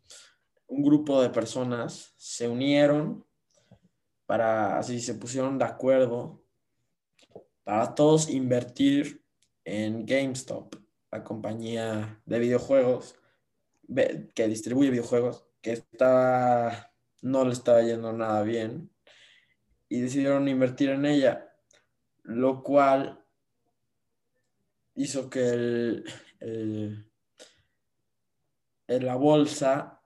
[0.71, 3.25] un grupo de personas se unieron
[4.25, 6.41] para así se pusieron de acuerdo
[7.63, 9.21] para todos invertir
[9.65, 10.75] en GameStop,
[11.11, 13.15] la compañía de videojuegos
[14.33, 18.89] que distribuye videojuegos, que está, no le estaba yendo nada bien,
[19.89, 21.53] y decidieron invertir en ella,
[22.23, 23.25] lo cual
[24.95, 26.01] hizo que
[28.87, 30.00] la bolsa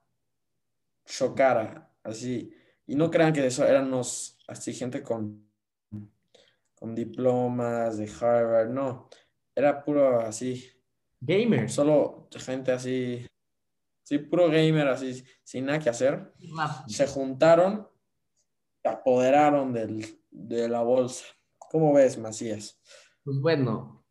[1.06, 2.54] chocara, así
[2.88, 3.92] y no crean que eso eran
[4.48, 5.50] así gente con,
[6.76, 9.10] con diplomas de Harvard, no.
[9.56, 10.70] Era puro así.
[11.20, 11.70] Gamer.
[11.70, 13.26] Solo gente así.
[14.04, 16.32] Sí, puro gamer así, sin nada que hacer.
[16.88, 17.88] Se juntaron,
[18.84, 21.26] se apoderaron de la bolsa.
[21.58, 22.80] ¿Cómo ves, Macías?
[23.24, 24.06] Pues bueno,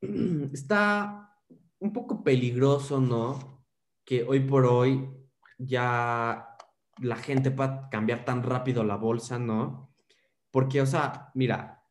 [0.52, 1.36] está
[1.80, 3.64] un poco peligroso, ¿no?
[4.04, 5.21] Que hoy por hoy
[5.66, 6.56] ya
[6.98, 9.94] la gente pueda cambiar tan rápido la bolsa, ¿no?
[10.50, 11.84] Porque, o sea, mira,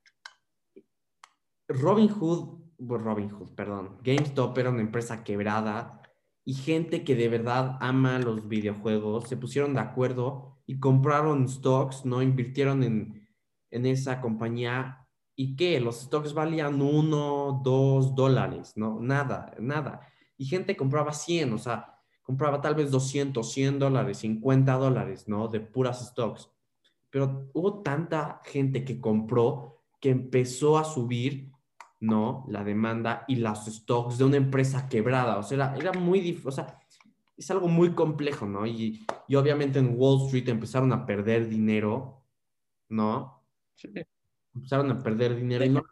[1.68, 6.02] Robin Hood, Robin Hood, perdón, GameStop era una empresa quebrada
[6.44, 12.06] y gente que de verdad ama los videojuegos se pusieron de acuerdo y compraron stocks,
[12.06, 12.22] ¿no?
[12.22, 13.28] Invirtieron en,
[13.70, 19.00] en esa compañía y que los stocks valían uno, dos dólares, ¿no?
[19.00, 20.08] Nada, nada.
[20.38, 22.01] Y gente compraba 100, o sea,
[22.32, 25.50] compraba tal vez 200, 100 dólares, 50 dólares, ¿no?
[25.50, 26.50] De puras stocks.
[27.10, 31.52] Pero hubo tanta gente que compró que empezó a subir,
[32.00, 32.46] ¿no?
[32.48, 35.38] La demanda y los stocks de una empresa quebrada.
[35.40, 36.80] O sea, era, muy difícil, o sea,
[37.36, 38.66] es algo muy complejo, ¿no?
[38.66, 42.24] Y, y, obviamente en Wall Street empezaron a perder dinero,
[42.88, 43.44] ¿no?
[43.76, 43.90] Sí.
[44.56, 45.66] Empezaron a perder dinero.
[45.66, 45.84] Y, no,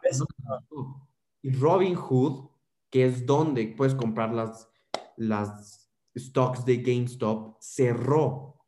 [1.42, 2.48] y Robin Hood,
[2.90, 4.70] que es donde puedes comprar las,
[5.18, 5.79] las
[6.16, 8.66] stocks de GameStop cerró,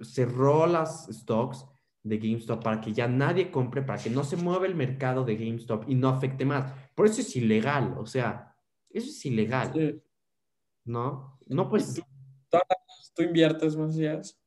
[0.00, 1.66] cerró las stocks
[2.02, 5.36] de GameStop para que ya nadie compre, para que no se mueva el mercado de
[5.36, 6.72] GameStop y no afecte más.
[6.94, 8.54] Por eso es ilegal, o sea,
[8.90, 10.02] eso es ilegal.
[10.84, 11.38] ¿No?
[11.48, 12.02] No pues...
[13.14, 14.38] ¿Tú, inviertes, Macías?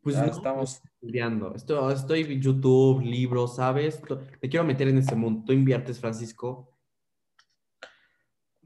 [0.00, 1.54] Pues no, estamos estudiando.
[1.54, 4.00] Estoy, estoy en YouTube, libros, ¿sabes?
[4.40, 5.44] Me quiero meter en ese mundo.
[5.44, 6.72] ¿Tú inviertes, Francisco?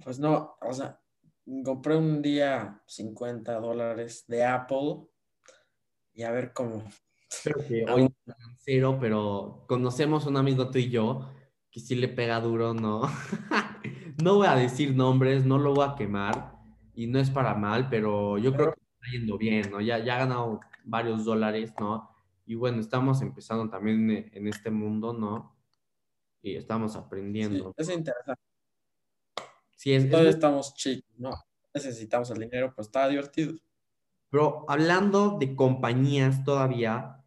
[0.04, 1.01] Pues no, o sea,
[1.64, 5.06] compré un día 50 dólares de Apple
[6.14, 6.84] y a ver cómo.
[7.42, 8.08] Creo que hoy
[8.58, 11.28] cero, pero conocemos un amigo tú y yo
[11.70, 13.02] que sí le pega duro, ¿no?
[14.22, 16.52] no voy a decir nombres, no lo voy a quemar
[16.94, 19.80] y no es para mal, pero yo creo que está yendo bien, ¿no?
[19.80, 22.10] Ya, ya ha ganado varios dólares, ¿no?
[22.44, 25.56] Y bueno, estamos empezando también en, este mundo, ¿no?
[26.42, 27.72] Y estamos aprendiendo.
[27.76, 28.51] es interesante.
[29.82, 31.32] Sí, es, Todavía estamos chicos, ¿no?
[31.74, 33.54] Necesitamos el dinero, pues está divertido.
[34.30, 37.20] Pero hablando de compañías todavía,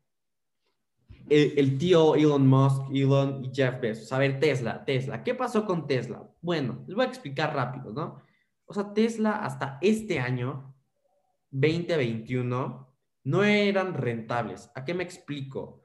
[1.27, 4.13] el, tío Elon Musk, Elon y Jeff Bezos.
[4.13, 5.21] A ver, Tesla, Tesla.
[5.21, 6.31] ¿Qué pasó con Tesla?
[6.39, 8.21] Bueno, les voy a explicar rápido, ¿no?
[8.63, 10.73] O sea, Tesla hasta este año,
[11.51, 14.71] 2021, no eran rentables.
[14.75, 15.83] ¿A qué me explico?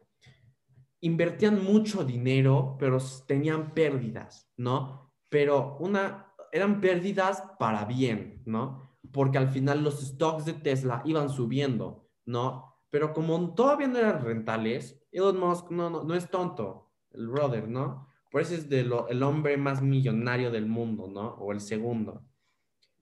[1.01, 5.15] invertían mucho dinero, pero tenían pérdidas, ¿no?
[5.31, 8.97] Pero una, eran pérdidas para bien, ¿no?
[9.13, 12.77] Porque al final los stocks de Tesla iban subiendo, ¿no?
[12.91, 17.69] Pero como todavía no eran rentales, Elon Musk no, no, no es tonto, el brother,
[17.69, 18.09] ¿no?
[18.31, 21.35] Por eso es de lo, el hombre más millonario del mundo, ¿no?
[21.35, 22.25] O el segundo.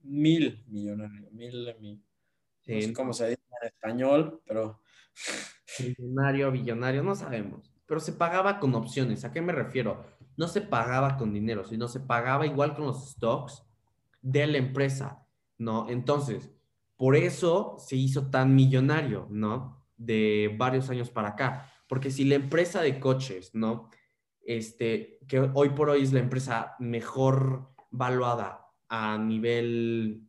[0.01, 2.03] Mil millonarios, mil, mil.
[2.61, 4.81] Sí, no sé cómo se dice en español, pero...
[5.79, 7.71] Millonario, billonario, no sabemos.
[7.85, 9.23] Pero se pagaba con opciones.
[9.23, 10.03] ¿A qué me refiero?
[10.39, 13.65] No se pagaba con dinero, sino se pagaba igual con los stocks
[14.21, 15.89] de la empresa, ¿no?
[15.89, 16.49] Entonces,
[16.95, 19.85] por eso se hizo tan millonario, ¿no?
[19.97, 21.69] De varios años para acá.
[21.89, 23.89] Porque si la empresa de coches, ¿no?
[24.39, 30.25] Este, que hoy por hoy es la empresa mejor valuada a nivel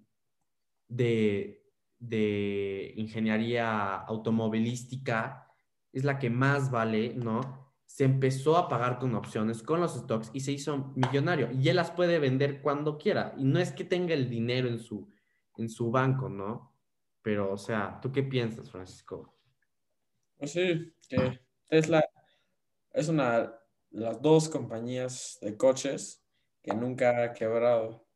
[0.89, 1.71] de,
[2.01, 5.47] de ingeniería automovilística,
[5.93, 7.60] es la que más vale, ¿no?
[7.91, 11.51] Se empezó a pagar con opciones, con los stocks y se hizo millonario.
[11.51, 13.35] Y él las puede vender cuando quiera.
[13.37, 15.13] Y no es que tenga el dinero en su,
[15.57, 16.73] en su banco, ¿no?
[17.21, 19.35] Pero, o sea, ¿tú qué piensas, Francisco?
[20.39, 22.09] Pues sí, que Tesla
[22.93, 23.51] es una de
[23.91, 26.25] las dos compañías de coches
[26.63, 28.07] que nunca ha quebrado.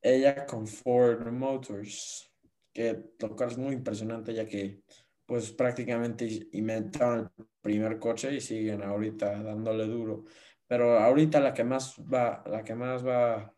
[0.00, 2.30] Ella con Ford Motors,
[2.72, 4.84] que lo cual es muy impresionante ya que
[5.26, 10.24] pues prácticamente inventaron el primer coche y siguen ahorita dándole duro.
[10.66, 13.54] Pero ahorita la que más va, la que más va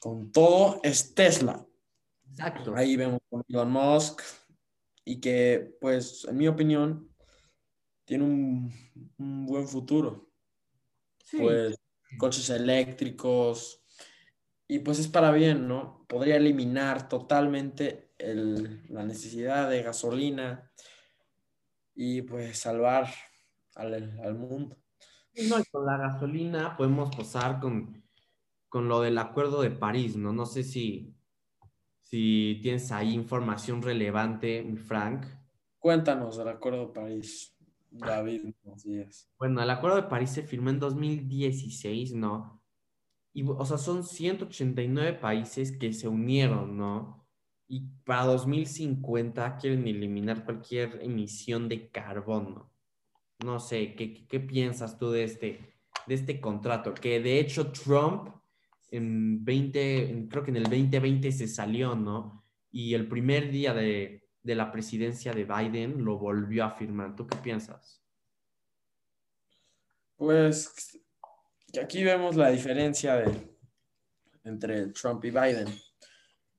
[0.00, 1.66] con todo es Tesla.
[2.30, 2.74] Exacto.
[2.76, 4.22] Ahí vemos con Elon Musk
[5.04, 7.08] y que, pues, en mi opinión,
[8.04, 8.72] tiene un,
[9.46, 10.30] buen futuro.
[11.30, 11.76] Pues,
[12.18, 13.82] coches eléctricos
[14.66, 16.04] y pues es para bien, ¿no?
[16.08, 20.70] Podría eliminar totalmente la necesidad de gasolina
[21.94, 23.08] y pues salvar
[23.74, 24.76] al, al mundo.
[25.48, 28.02] No, con la gasolina podemos pasar con,
[28.68, 30.32] con lo del Acuerdo de París, ¿no?
[30.32, 31.14] No sé si,
[32.02, 35.26] si tienes ahí información relevante, Frank.
[35.78, 37.56] Cuéntanos del Acuerdo de París,
[37.90, 38.54] David.
[39.38, 42.60] Bueno, el Acuerdo de París se firmó en 2016, ¿no?
[43.32, 47.27] Y, o sea, son 189 países que se unieron, ¿no?
[47.68, 52.72] Y para 2050 quieren eliminar cualquier emisión de carbono.
[53.44, 55.60] No sé, ¿qué, qué piensas tú de este,
[56.06, 56.94] de este contrato?
[56.94, 58.30] Que de hecho Trump
[58.90, 62.44] en 20, creo que en el 2020 se salió, ¿no?
[62.70, 67.14] Y el primer día de, la presidencia de Biden lo volvió a firmar.
[67.14, 68.02] ¿Tú qué piensas?
[70.16, 70.98] Pues
[71.80, 73.56] aquí vemos la diferencia de,
[74.44, 75.68] entre Trump y Biden.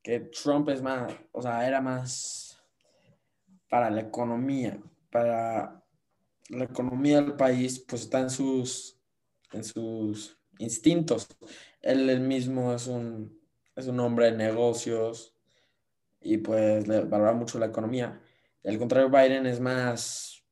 [0.01, 2.61] Que Trump es más, o sea, era más
[3.69, 4.81] para la economía,
[5.11, 5.83] para
[6.49, 8.99] la economía del país, pues está en sus,
[9.51, 11.27] en sus instintos.
[11.81, 13.39] Él, mismo es un,
[13.75, 15.35] es un hombre de negocios
[16.19, 18.21] y pues le valora mucho la economía.
[18.65, 20.43] al contrario, Biden es más,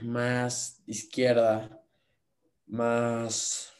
[0.00, 1.82] más izquierda,
[2.66, 3.72] más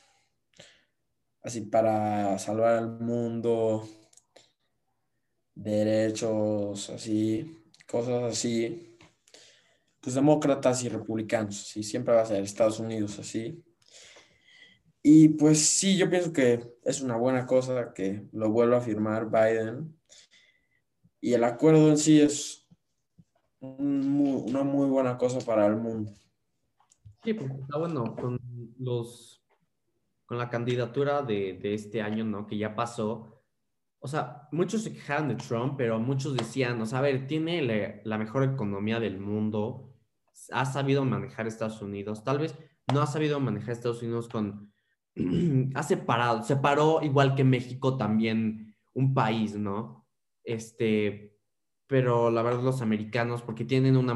[1.42, 3.88] así para salvar al mundo,
[5.54, 8.98] derechos, así, cosas así.
[10.00, 13.62] Pues demócratas y republicanos, sí, siempre va a ser Estados Unidos así.
[15.02, 19.30] Y pues sí, yo pienso que es una buena cosa que lo vuelva a firmar
[19.30, 19.96] Biden.
[21.20, 22.68] Y el acuerdo en sí es
[23.60, 26.12] una muy buena cosa para el mundo.
[27.24, 28.40] Sí, porque está bueno con
[28.78, 29.38] los
[30.24, 32.46] con la candidatura de, de este año, ¿no?
[32.46, 33.31] Que ya pasó.
[34.04, 37.62] O sea, muchos se quejaron de Trump, pero muchos decían, o sea, a ver, tiene
[37.62, 39.94] la, la mejor economía del mundo,
[40.50, 42.58] ha sabido manejar Estados Unidos, tal vez
[42.92, 44.72] no ha sabido manejar Estados Unidos con
[45.74, 50.06] ha separado, separó igual que México también un país, ¿no?
[50.44, 51.38] Este,
[51.86, 54.14] pero la verdad los americanos, porque tienen una,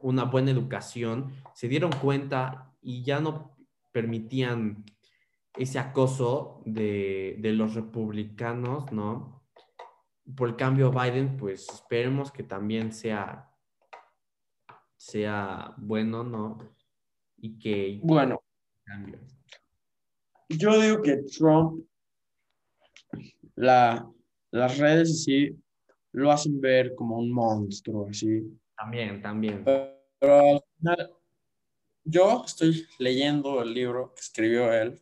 [0.00, 3.56] una buena educación, se dieron cuenta y ya no
[3.92, 4.84] permitían
[5.54, 9.37] ese acoso de, de los republicanos, ¿no?
[10.36, 13.50] Por el cambio, Biden, pues esperemos que también sea,
[14.96, 16.58] sea bueno, ¿no?
[17.38, 18.00] Y que...
[18.02, 18.42] Bueno.
[18.84, 19.18] Cambio
[20.48, 21.84] yo digo que Trump,
[23.56, 24.10] la,
[24.50, 25.56] las redes sí
[26.12, 28.58] lo hacen ver como un monstruo, así.
[28.76, 29.64] También, también.
[29.64, 30.64] Pero,
[32.04, 35.00] yo estoy leyendo el libro que escribió él.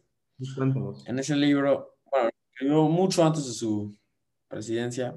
[1.06, 3.96] En ese libro, bueno, escribió mucho antes de su
[4.56, 5.14] presidencia,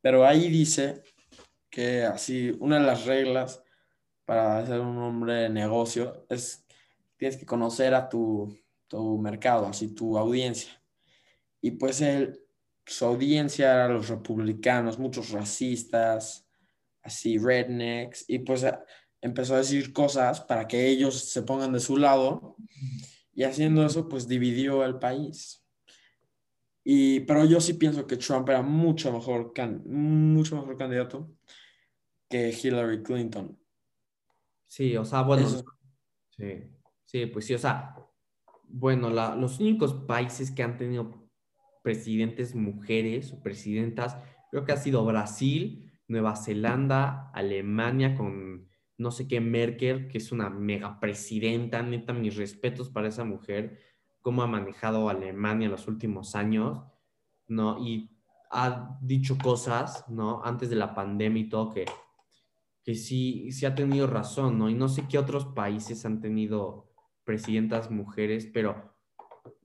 [0.00, 1.02] pero ahí dice
[1.68, 3.62] que así, una de las reglas
[4.24, 6.64] para ser un hombre de negocio es
[7.16, 8.56] tienes que conocer a tu,
[8.86, 10.70] tu mercado, así tu audiencia.
[11.60, 12.40] Y pues él,
[12.86, 16.48] su audiencia era los republicanos, muchos racistas,
[17.02, 18.64] así rednecks, y pues
[19.20, 22.56] empezó a decir cosas para que ellos se pongan de su lado
[23.34, 25.59] y haciendo eso pues dividió el país.
[26.92, 29.52] Y, pero yo sí pienso que Trump era mucho mejor,
[29.86, 31.36] mucho mejor candidato
[32.28, 33.56] que Hillary Clinton.
[34.66, 35.46] Sí, o sea, bueno,
[36.30, 36.64] sí,
[37.04, 37.94] sí, pues sí, o sea,
[38.64, 41.30] bueno, los únicos países que han tenido
[41.84, 44.16] presidentes mujeres o presidentas,
[44.50, 48.68] creo que ha sido Brasil, Nueva Zelanda, Alemania con
[48.98, 53.78] no sé qué Merkel, que es una mega presidenta, neta, mis respetos para esa mujer,
[54.20, 56.82] cómo ha manejado Alemania en los últimos años,
[57.48, 57.78] ¿no?
[57.78, 58.10] Y
[58.50, 60.42] ha dicho cosas, ¿no?
[60.44, 61.86] Antes de la pandemia y todo, que,
[62.84, 64.68] que sí, sí ha tenido razón, ¿no?
[64.68, 66.90] Y no sé qué otros países han tenido
[67.24, 68.96] presidentas mujeres, pero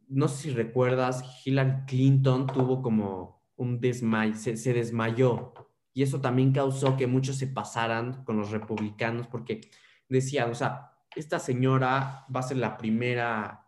[0.08, 5.54] no sé si recuerdas, Hillary Clinton tuvo como un desmayo, se, se desmayó,
[5.94, 9.62] y eso también causó que muchos se pasaran con los republicanos porque
[10.10, 13.65] decían, o sea, esta señora va a ser la primera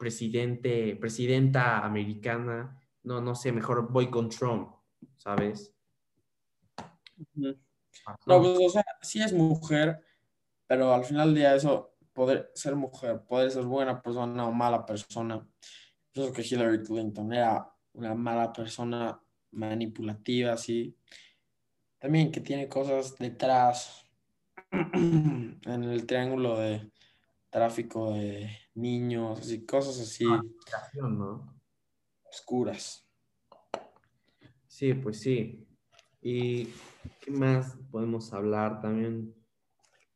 [0.00, 4.74] presidente, presidenta americana, no, no sé, mejor voy con Trump,
[5.18, 5.74] ¿sabes?
[7.34, 7.54] No,
[8.24, 10.02] pues, o sea, sí es mujer,
[10.66, 14.86] pero al final del día eso, poder ser mujer, poder ser buena persona o mala
[14.86, 15.46] persona,
[16.12, 20.96] pienso que Hillary Clinton era una mala persona manipulativa, así,
[21.98, 24.02] también que tiene cosas detrás
[24.70, 26.90] en el triángulo de
[27.50, 30.24] tráfico de niños y cosas así.
[30.94, 31.54] ¿no?
[32.30, 33.06] Oscuras.
[34.66, 35.66] Sí, pues sí.
[36.22, 36.68] ¿Y
[37.20, 39.34] qué más podemos hablar también?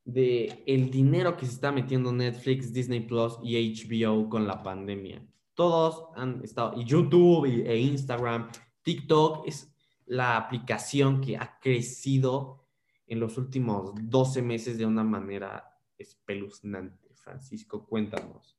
[0.05, 5.26] De el dinero que se está metiendo Netflix, Disney Plus y HBO con la pandemia.
[5.55, 8.50] Todos han estado, y YouTube e Instagram,
[8.82, 9.72] TikTok, es
[10.07, 12.66] la aplicación que ha crecido
[13.07, 17.03] en los últimos 12 meses de una manera espeluznante.
[17.25, 18.57] Francisco, cuéntanos.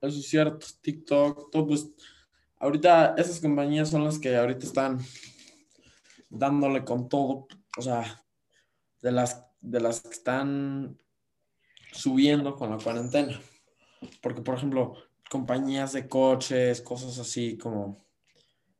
[0.00, 1.90] Eso es cierto, TikTok, todo, pues,
[2.58, 4.98] ahorita esas compañías son las que ahorita están
[6.30, 7.46] dándole con todo,
[7.76, 8.24] o sea,
[9.02, 10.98] de las, de las que están
[11.92, 13.38] subiendo con la cuarentena.
[14.22, 14.94] Porque, por ejemplo,
[15.30, 18.06] compañías de coches, cosas así como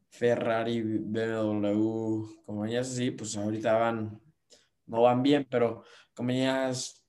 [0.09, 4.21] Ferrari, BMW, compañías así, pues ahorita van,
[4.87, 5.83] no van bien, pero
[6.15, 7.06] compañías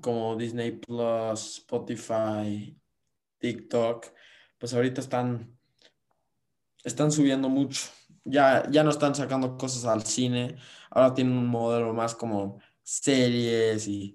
[0.00, 2.76] como Disney Plus, Spotify,
[3.38, 4.06] TikTok,
[4.58, 5.58] pues ahorita están,
[6.84, 7.88] están subiendo mucho.
[8.24, 10.56] Ya, ya no están sacando cosas al cine,
[10.90, 14.12] ahora tienen un modelo más como series y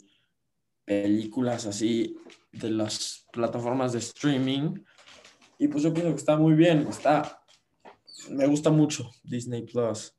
[0.85, 2.15] películas así
[2.51, 4.83] de las plataformas de streaming.
[5.57, 7.43] Y pues yo pienso que está muy bien, está,
[8.29, 10.15] me gusta mucho Disney Plus,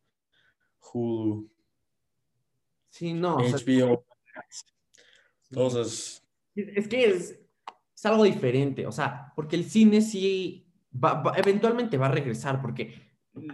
[0.81, 1.51] Hulu.
[2.91, 3.39] Sí, no.
[3.39, 4.07] HBO.
[5.51, 6.23] Entonces.
[6.55, 7.41] Es que es,
[8.05, 10.67] algo diferente, o sea, porque el cine sí
[11.37, 12.95] eventualmente va a regresar, porque,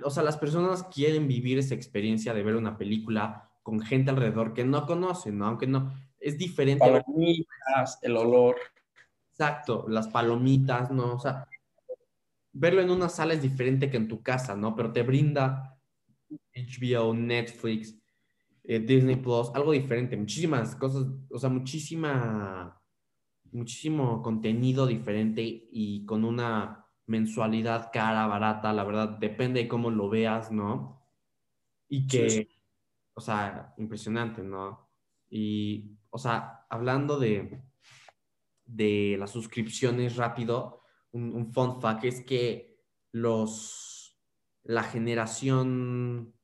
[0.02, 4.52] o sea, las personas quieren vivir esa experiencia de ver una película con gente alrededor
[4.52, 5.46] que no conocen, ¿no?
[5.46, 6.84] Aunque no, es diferente.
[6.84, 8.56] Palomitas, el olor.
[9.30, 11.14] Exacto, las palomitas, ¿no?
[11.14, 11.46] O sea,
[12.52, 14.74] verlo en una sala es diferente que en tu casa, ¿no?
[14.74, 15.78] Pero te brinda
[16.54, 17.99] HBO, Netflix,
[18.64, 22.80] eh, Disney Plus, algo diferente, muchísimas cosas, o sea, muchísima,
[23.52, 30.08] muchísimo contenido diferente y con una mensualidad cara, barata, la verdad, depende de cómo lo
[30.08, 31.02] veas, ¿no?
[31.88, 32.48] Y que,
[33.14, 34.88] o sea, impresionante, ¿no?
[35.28, 37.62] Y, o sea, hablando de,
[38.64, 40.82] de las suscripciones rápido,
[41.12, 42.80] un, fun fact es que
[43.12, 44.16] los,
[44.62, 46.34] la generación,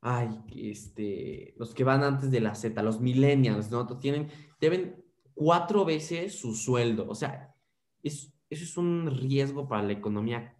[0.00, 3.86] ay, este, los que van antes de la Z, los millennials, ¿no?
[3.98, 4.28] Tienen,
[4.60, 7.06] deben cuatro veces su sueldo.
[7.08, 7.54] O sea,
[8.02, 10.56] es, eso es un riesgo para la economía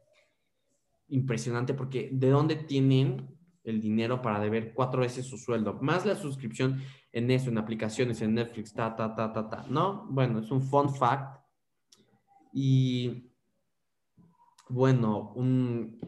[1.08, 5.78] impresionante porque ¿de dónde tienen el dinero para deber cuatro veces su sueldo?
[5.80, 6.82] Más la suscripción
[7.12, 9.66] en eso, en aplicaciones, en Netflix, ta, ta, ta, ta, ta.
[9.68, 10.06] ¿No?
[10.10, 11.40] Bueno, es un fun fact.
[12.52, 13.32] Y
[14.68, 15.98] bueno, un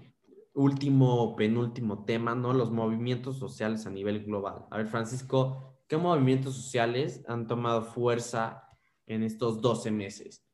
[0.54, 2.52] último, penúltimo tema, ¿no?
[2.52, 4.66] Los movimientos sociales a nivel global.
[4.70, 8.68] A ver, Francisco, ¿qué movimientos sociales han tomado fuerza
[9.06, 10.44] en estos 12 meses?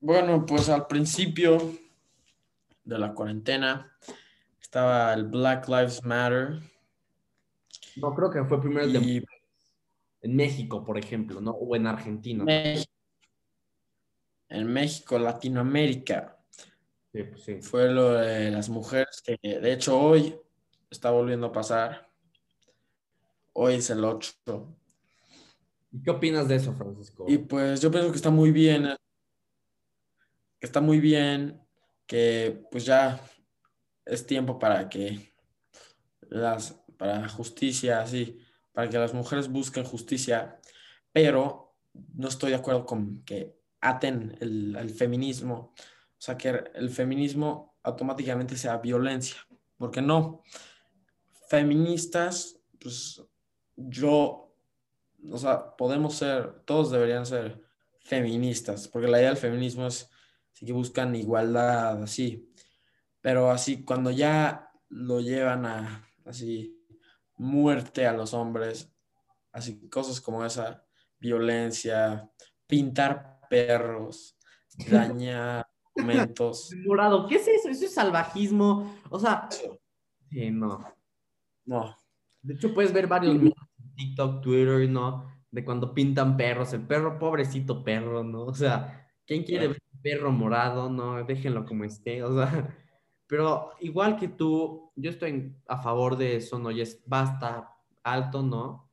[0.00, 1.58] Bueno, pues al principio
[2.84, 3.92] de la cuarentena
[4.60, 6.60] estaba el Black Lives Matter,
[7.96, 9.24] No, creo que fue primero el de Y
[10.20, 11.52] en México, por ejemplo, ¿no?
[11.52, 12.44] O en Argentina.
[14.48, 16.35] En México, Latinoamérica,
[17.16, 17.62] Sí, pues sí.
[17.62, 20.38] fue lo de las mujeres que de hecho hoy
[20.90, 22.10] está volviendo a pasar.
[23.54, 24.34] Hoy es el 8.
[25.92, 27.24] ¿Y qué opinas de eso, Francisco?
[27.26, 28.96] Y pues yo pienso que está muy bien, eh,
[30.60, 31.58] que está muy bien,
[32.06, 33.18] que pues ya
[34.04, 35.32] es tiempo para que
[36.20, 38.38] las, para justicia, así,
[38.74, 40.60] para que las mujeres busquen justicia,
[41.14, 41.78] pero
[42.12, 45.72] no estoy de acuerdo con que aten el, el feminismo,
[46.18, 49.36] o sea, que el feminismo automáticamente sea violencia,
[49.76, 50.42] porque no,
[51.48, 53.22] feministas, pues
[53.76, 54.54] yo,
[55.30, 57.62] o sea, podemos ser, todos deberían ser
[58.00, 60.10] feministas, porque la idea del feminismo es
[60.52, 62.50] sí que buscan igualdad, así,
[63.20, 66.82] pero así cuando ya lo llevan a, así,
[67.36, 68.90] muerte a los hombres,
[69.52, 70.84] así, cosas como esa,
[71.18, 72.30] violencia,
[72.66, 74.38] pintar perros,
[74.90, 75.66] dañar
[75.96, 76.72] momentos.
[76.84, 77.68] Morado, ¿qué es eso?
[77.68, 78.94] Eso es salvajismo.
[79.10, 79.48] O sea,
[80.30, 80.84] sí, no.
[81.64, 81.96] No,
[82.42, 83.52] De hecho, puedes ver varios en
[83.96, 85.26] TikTok, Twitter, ¿no?
[85.50, 88.44] De cuando pintan perros, el perro, pobrecito perro, ¿no?
[88.44, 90.88] O sea, ¿quién quiere ver un perro morado?
[90.88, 92.76] No, déjenlo como esté, o sea.
[93.26, 96.70] Pero igual que tú, yo estoy a favor de eso, ¿no?
[96.70, 97.74] Ya es basta
[98.04, 98.88] alto, ¿no?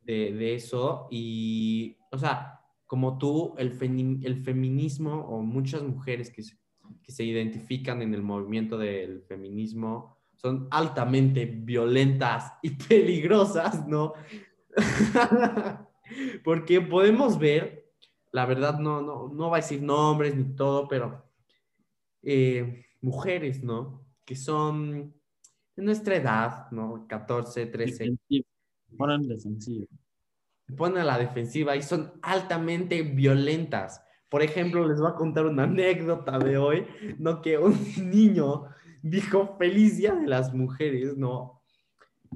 [0.00, 1.08] De, de eso.
[1.10, 2.55] Y, o sea,
[2.86, 6.56] como tú, el, feni- el feminismo o muchas mujeres que se,
[7.02, 14.12] que se identifican en el movimiento del feminismo son altamente violentas y peligrosas, ¿no?
[16.44, 17.90] Porque podemos ver,
[18.32, 21.24] la verdad no, no, no va a decir nombres ni todo, pero
[22.22, 24.04] eh, mujeres, ¿no?
[24.24, 25.14] Que son
[25.74, 27.06] de nuestra edad, ¿no?
[27.08, 28.46] 14, 13, defensivo.
[29.28, 29.86] Defensivo.
[30.66, 34.02] Se ponen a la defensiva y son altamente violentas.
[34.28, 36.86] Por ejemplo, les voy a contar una anécdota de hoy,
[37.18, 37.40] ¿no?
[37.40, 37.72] Que un
[38.10, 38.66] niño
[39.02, 41.62] dijo feliz día de las mujeres, ¿no?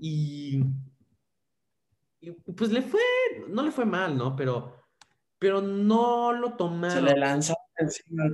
[0.01, 0.63] Y,
[2.21, 3.01] y, pues le fue,
[3.49, 4.37] no le fue mal, ¿no?
[4.37, 4.77] Pero,
[5.39, 8.25] pero no lo Se tomaron le lanza encima.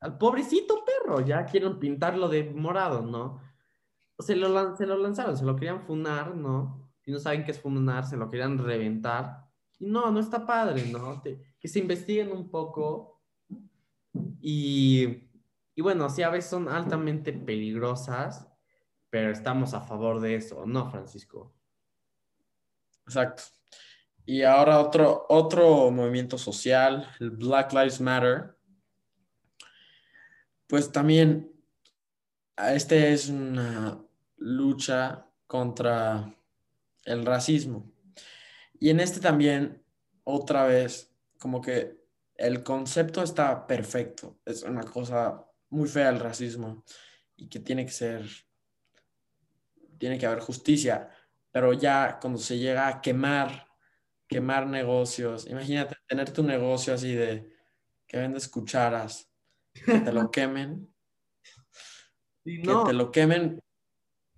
[0.00, 3.40] al pobrecito perro, ya quieren pintarlo de morado, ¿no?
[4.18, 6.87] Se lo, se lo lanzaron, se lo querían funar, ¿no?
[7.08, 9.48] Y no saben qué es funar, se lo querían reventar.
[9.78, 11.22] Y no, no está padre, ¿no?
[11.22, 13.22] Que se investiguen un poco.
[14.42, 15.30] Y,
[15.74, 18.46] y bueno, sí, a veces son altamente peligrosas,
[19.08, 21.54] pero estamos a favor de eso, ¿no, Francisco?
[23.06, 23.44] Exacto.
[24.26, 28.54] Y ahora otro, otro movimiento social, el Black Lives Matter.
[30.66, 31.50] Pues también,
[32.54, 33.98] a este es una
[34.36, 36.34] lucha contra
[37.08, 37.90] el racismo.
[38.78, 39.82] Y en este también,
[40.24, 41.98] otra vez, como que
[42.34, 44.38] el concepto está perfecto.
[44.44, 46.84] Es una cosa muy fea el racismo
[47.36, 48.26] y que tiene que ser,
[49.98, 51.10] tiene que haber justicia.
[51.50, 53.66] Pero ya cuando se llega a quemar,
[54.28, 57.50] quemar negocios, imagínate tener tu negocio así de
[58.06, 59.30] que vendes cucharas,
[59.72, 60.92] que te lo quemen,
[62.44, 63.60] Sí, que te lo quemen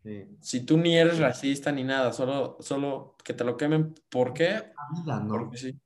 [0.03, 0.27] Sí.
[0.41, 3.95] si tú ni eres racista ni nada, solo, solo que te lo quemen.
[4.09, 4.73] ¿Por qué?
[4.93, 5.29] Vida, ¿no?
[5.29, 5.79] Porque sí.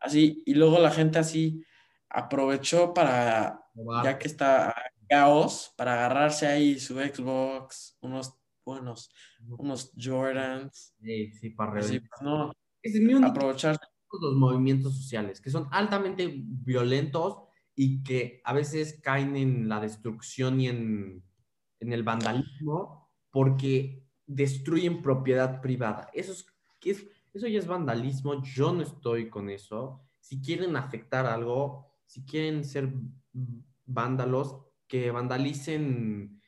[0.00, 1.64] Así, y luego la gente así
[2.08, 3.60] aprovechó para,
[4.04, 4.74] ya que está
[5.08, 8.34] caos, para agarrarse ahí su Xbox, unos
[8.64, 9.10] buenos,
[9.58, 13.78] unos Jordans, Sí, sí, para así, pues, no, es mi aprovechar.
[14.20, 20.60] los movimientos sociales, que son altamente violentos y que a veces caen en la destrucción
[20.60, 21.22] y en,
[21.80, 22.97] en el vandalismo
[23.30, 26.10] porque destruyen propiedad privada.
[26.12, 30.02] Eso, es, eso ya es vandalismo, yo no estoy con eso.
[30.20, 32.92] Si quieren afectar algo, si quieren ser
[33.86, 36.40] vándalos, que vandalicen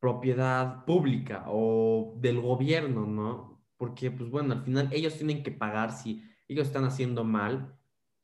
[0.00, 3.64] propiedad pública o del gobierno, ¿no?
[3.76, 7.76] Porque, pues bueno, al final ellos tienen que pagar si ellos están haciendo mal,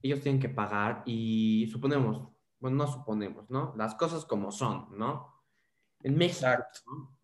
[0.02, 2.28] ellos tienen que pagar y suponemos,
[2.58, 3.74] bueno, no suponemos, ¿no?
[3.76, 5.42] Las cosas como son, ¿no?
[6.00, 6.48] En México.
[6.86, 7.16] ¿no?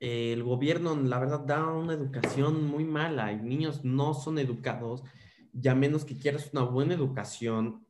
[0.00, 5.04] El gobierno, la verdad, da una educación muy mala y niños no son educados,
[5.52, 7.86] y a menos que quieras una buena educación,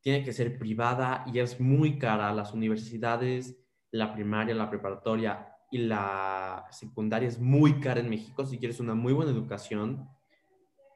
[0.00, 2.32] tiene que ser privada y es muy cara.
[2.32, 3.56] Las universidades,
[3.90, 8.94] la primaria, la preparatoria y la secundaria es muy cara en México si quieres una
[8.94, 10.08] muy buena educación.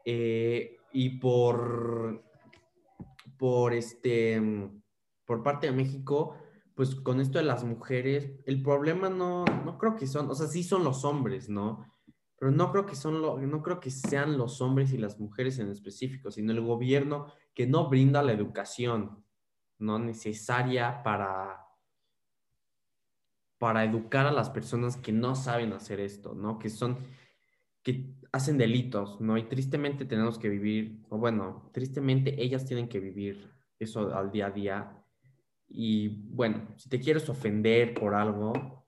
[0.04, 2.24] Eh, y por,
[3.36, 4.40] por, este,
[5.24, 6.36] por parte de México,
[6.76, 10.46] pues con esto de las mujeres, el problema no, no creo que son, o sea,
[10.46, 11.84] sí son los hombres, ¿no?
[12.38, 15.58] pero no creo que son lo, no creo que sean los hombres y las mujeres
[15.58, 19.24] en específico, sino el gobierno que no brinda la educación
[19.78, 21.62] no necesaria para
[23.58, 26.58] para educar a las personas que no saben hacer esto, ¿no?
[26.58, 26.98] Que son
[27.82, 29.38] que hacen delitos, ¿no?
[29.38, 34.46] Y tristemente tenemos que vivir, o bueno, tristemente ellas tienen que vivir eso al día
[34.46, 34.95] a día.
[35.68, 38.86] Y bueno, si te quieres ofender por algo,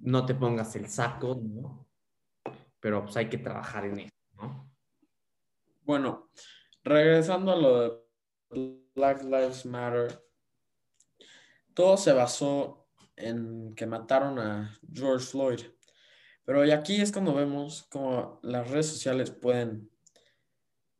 [0.00, 1.86] no te pongas el saco, ¿no?
[2.80, 4.70] Pero pues hay que trabajar en eso, ¿no?
[5.82, 6.30] Bueno,
[6.84, 10.22] regresando a lo de Black Lives Matter,
[11.74, 15.60] todo se basó en que mataron a George Floyd.
[16.44, 19.90] Pero aquí es cuando vemos cómo las redes sociales pueden,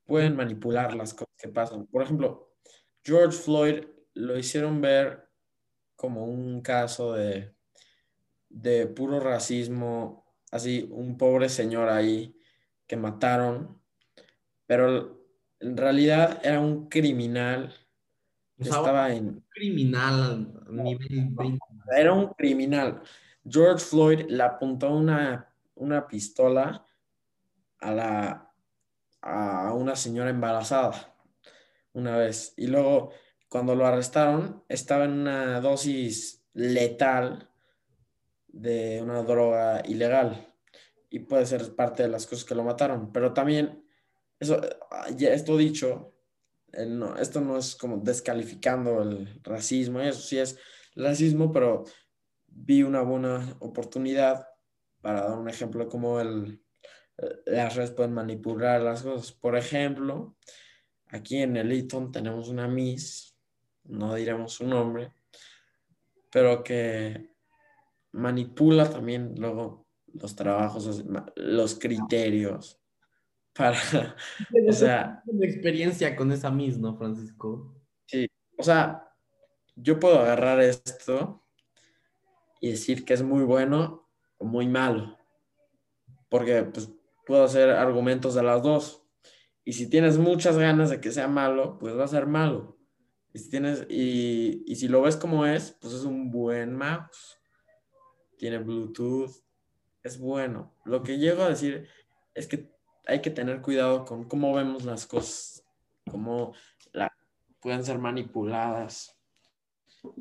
[0.04, 1.86] pueden manipular las cosas que pasan.
[1.86, 2.52] Por ejemplo,
[3.04, 3.84] George Floyd
[4.16, 5.30] lo hicieron ver
[5.94, 7.54] como un caso de,
[8.48, 12.38] de puro racismo, así un pobre señor ahí
[12.86, 13.80] que mataron,
[14.66, 15.26] pero
[15.60, 17.74] en realidad era un criminal
[18.58, 19.44] estaba en...
[19.50, 21.58] Criminal nivel 20.
[21.96, 23.02] Era un criminal.
[23.46, 26.84] George Floyd le apuntó una, una pistola
[27.78, 28.52] a, la,
[29.20, 31.14] a una señora embarazada
[31.92, 32.54] una vez.
[32.56, 33.12] Y luego,
[33.48, 37.50] cuando lo arrestaron, estaba en una dosis letal
[38.48, 40.54] de una droga ilegal.
[41.10, 43.12] Y puede ser parte de las cosas que lo mataron.
[43.12, 43.84] Pero también,
[44.40, 44.60] eso,
[45.16, 46.14] ya esto dicho,
[47.18, 50.58] esto no es como descalificando el racismo, eso sí es
[50.94, 51.84] racismo, pero
[52.46, 54.46] vi una buena oportunidad
[55.00, 56.60] para dar un ejemplo de cómo el,
[57.46, 59.32] las redes pueden manipular las cosas.
[59.32, 60.36] Por ejemplo,
[61.06, 63.35] aquí en el Eton tenemos una Miss,
[63.88, 65.12] no diremos su nombre,
[66.30, 67.30] pero que
[68.12, 71.04] manipula también luego los trabajos,
[71.36, 72.80] los criterios
[73.56, 73.78] para,
[74.68, 75.22] o sea...
[75.26, 77.74] Una experiencia con esa Miss, ¿no, Francisco?
[78.06, 78.28] Sí,
[78.58, 79.10] o sea,
[79.74, 81.42] yo puedo agarrar esto
[82.60, 84.08] y decir que es muy bueno
[84.38, 85.18] o muy malo.
[86.28, 86.90] Porque pues,
[87.26, 89.02] puedo hacer argumentos de las dos.
[89.64, 92.75] Y si tienes muchas ganas de que sea malo, pues va a ser malo.
[93.36, 97.38] Y si, tienes, y, y si lo ves como es, pues es un buen mouse.
[98.38, 99.30] Tiene Bluetooth.
[100.02, 100.72] Es bueno.
[100.86, 101.86] Lo que llego a decir
[102.34, 102.70] es que
[103.06, 105.62] hay que tener cuidado con cómo vemos las cosas,
[106.10, 106.54] cómo
[106.94, 107.12] la,
[107.60, 109.14] pueden ser manipuladas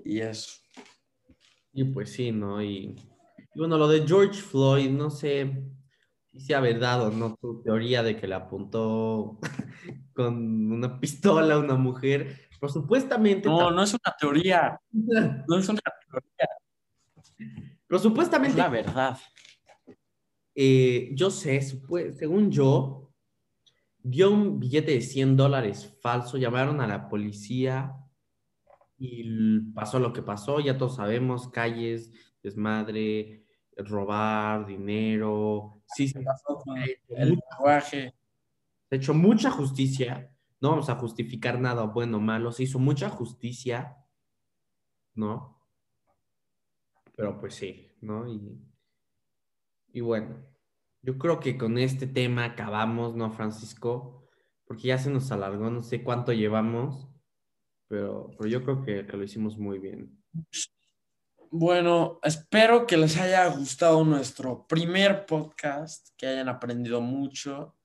[0.04, 0.60] y eso.
[1.72, 2.62] Y pues sí, ¿no?
[2.62, 2.98] Y,
[3.56, 5.64] bueno, lo de George Floyd, no sé
[6.26, 9.40] si sea verdad o no tu teoría de que le apuntó
[10.14, 13.48] con una pistola a una mujer, pero supuestamente...
[13.48, 14.80] No, no es una teoría.
[15.48, 16.50] No es una teoría.
[17.88, 18.54] Pero supuestamente...
[18.54, 19.18] Es la verdad.
[20.56, 23.12] Eh, yo sé, según yo,
[24.00, 27.94] dio un billete de 100 dólares falso, llamaron a la policía
[28.98, 32.12] y pasó lo que pasó, ya todos sabemos, calles,
[32.42, 33.44] desmadre,
[33.76, 36.64] robar, dinero, sí, se pasó
[37.10, 38.16] el lenguaje.
[38.90, 40.32] Se ha hecho mucha justicia,
[40.66, 43.98] no vamos a justificar nada bueno o malo, se hizo mucha justicia,
[45.14, 45.62] ¿no?
[47.16, 48.28] Pero pues sí, ¿no?
[48.28, 48.60] Y,
[49.94, 50.36] y bueno,
[51.02, 54.28] yo creo que con este tema acabamos, ¿no, Francisco?
[54.66, 57.08] Porque ya se nos alargó, no sé cuánto llevamos
[57.88, 60.24] pero, pero yo creo que, que lo hicimos muy bien.
[61.52, 67.78] Bueno, espero que les haya gustado nuestro primer podcast, que hayan aprendido mucho,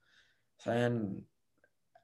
[0.56, 0.70] se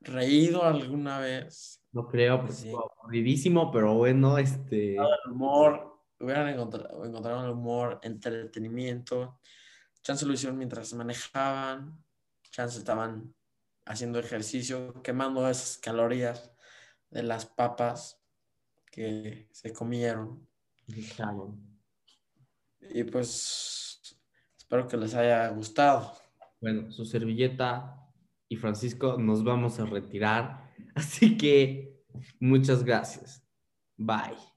[0.07, 1.83] reído alguna vez.
[1.93, 2.71] No creo, pues sí.
[2.71, 4.97] aburridísimo, pero bueno, este...
[4.97, 9.39] El humor, hubieran encontrado, encontrado el humor, entretenimiento.
[10.03, 12.03] Chance lo hicieron mientras manejaban,
[12.51, 13.35] chance estaban
[13.85, 16.53] haciendo ejercicio, quemando esas calorías
[17.11, 18.21] de las papas
[18.91, 20.47] que se comieron.
[22.81, 24.17] Y pues
[24.57, 26.13] espero que les haya gustado.
[26.61, 28.06] Bueno, su servilleta
[28.49, 30.73] y Francisco nos vamos a retirar.
[30.95, 32.03] Así que
[32.41, 33.43] muchas gracias.
[33.97, 34.56] Bye.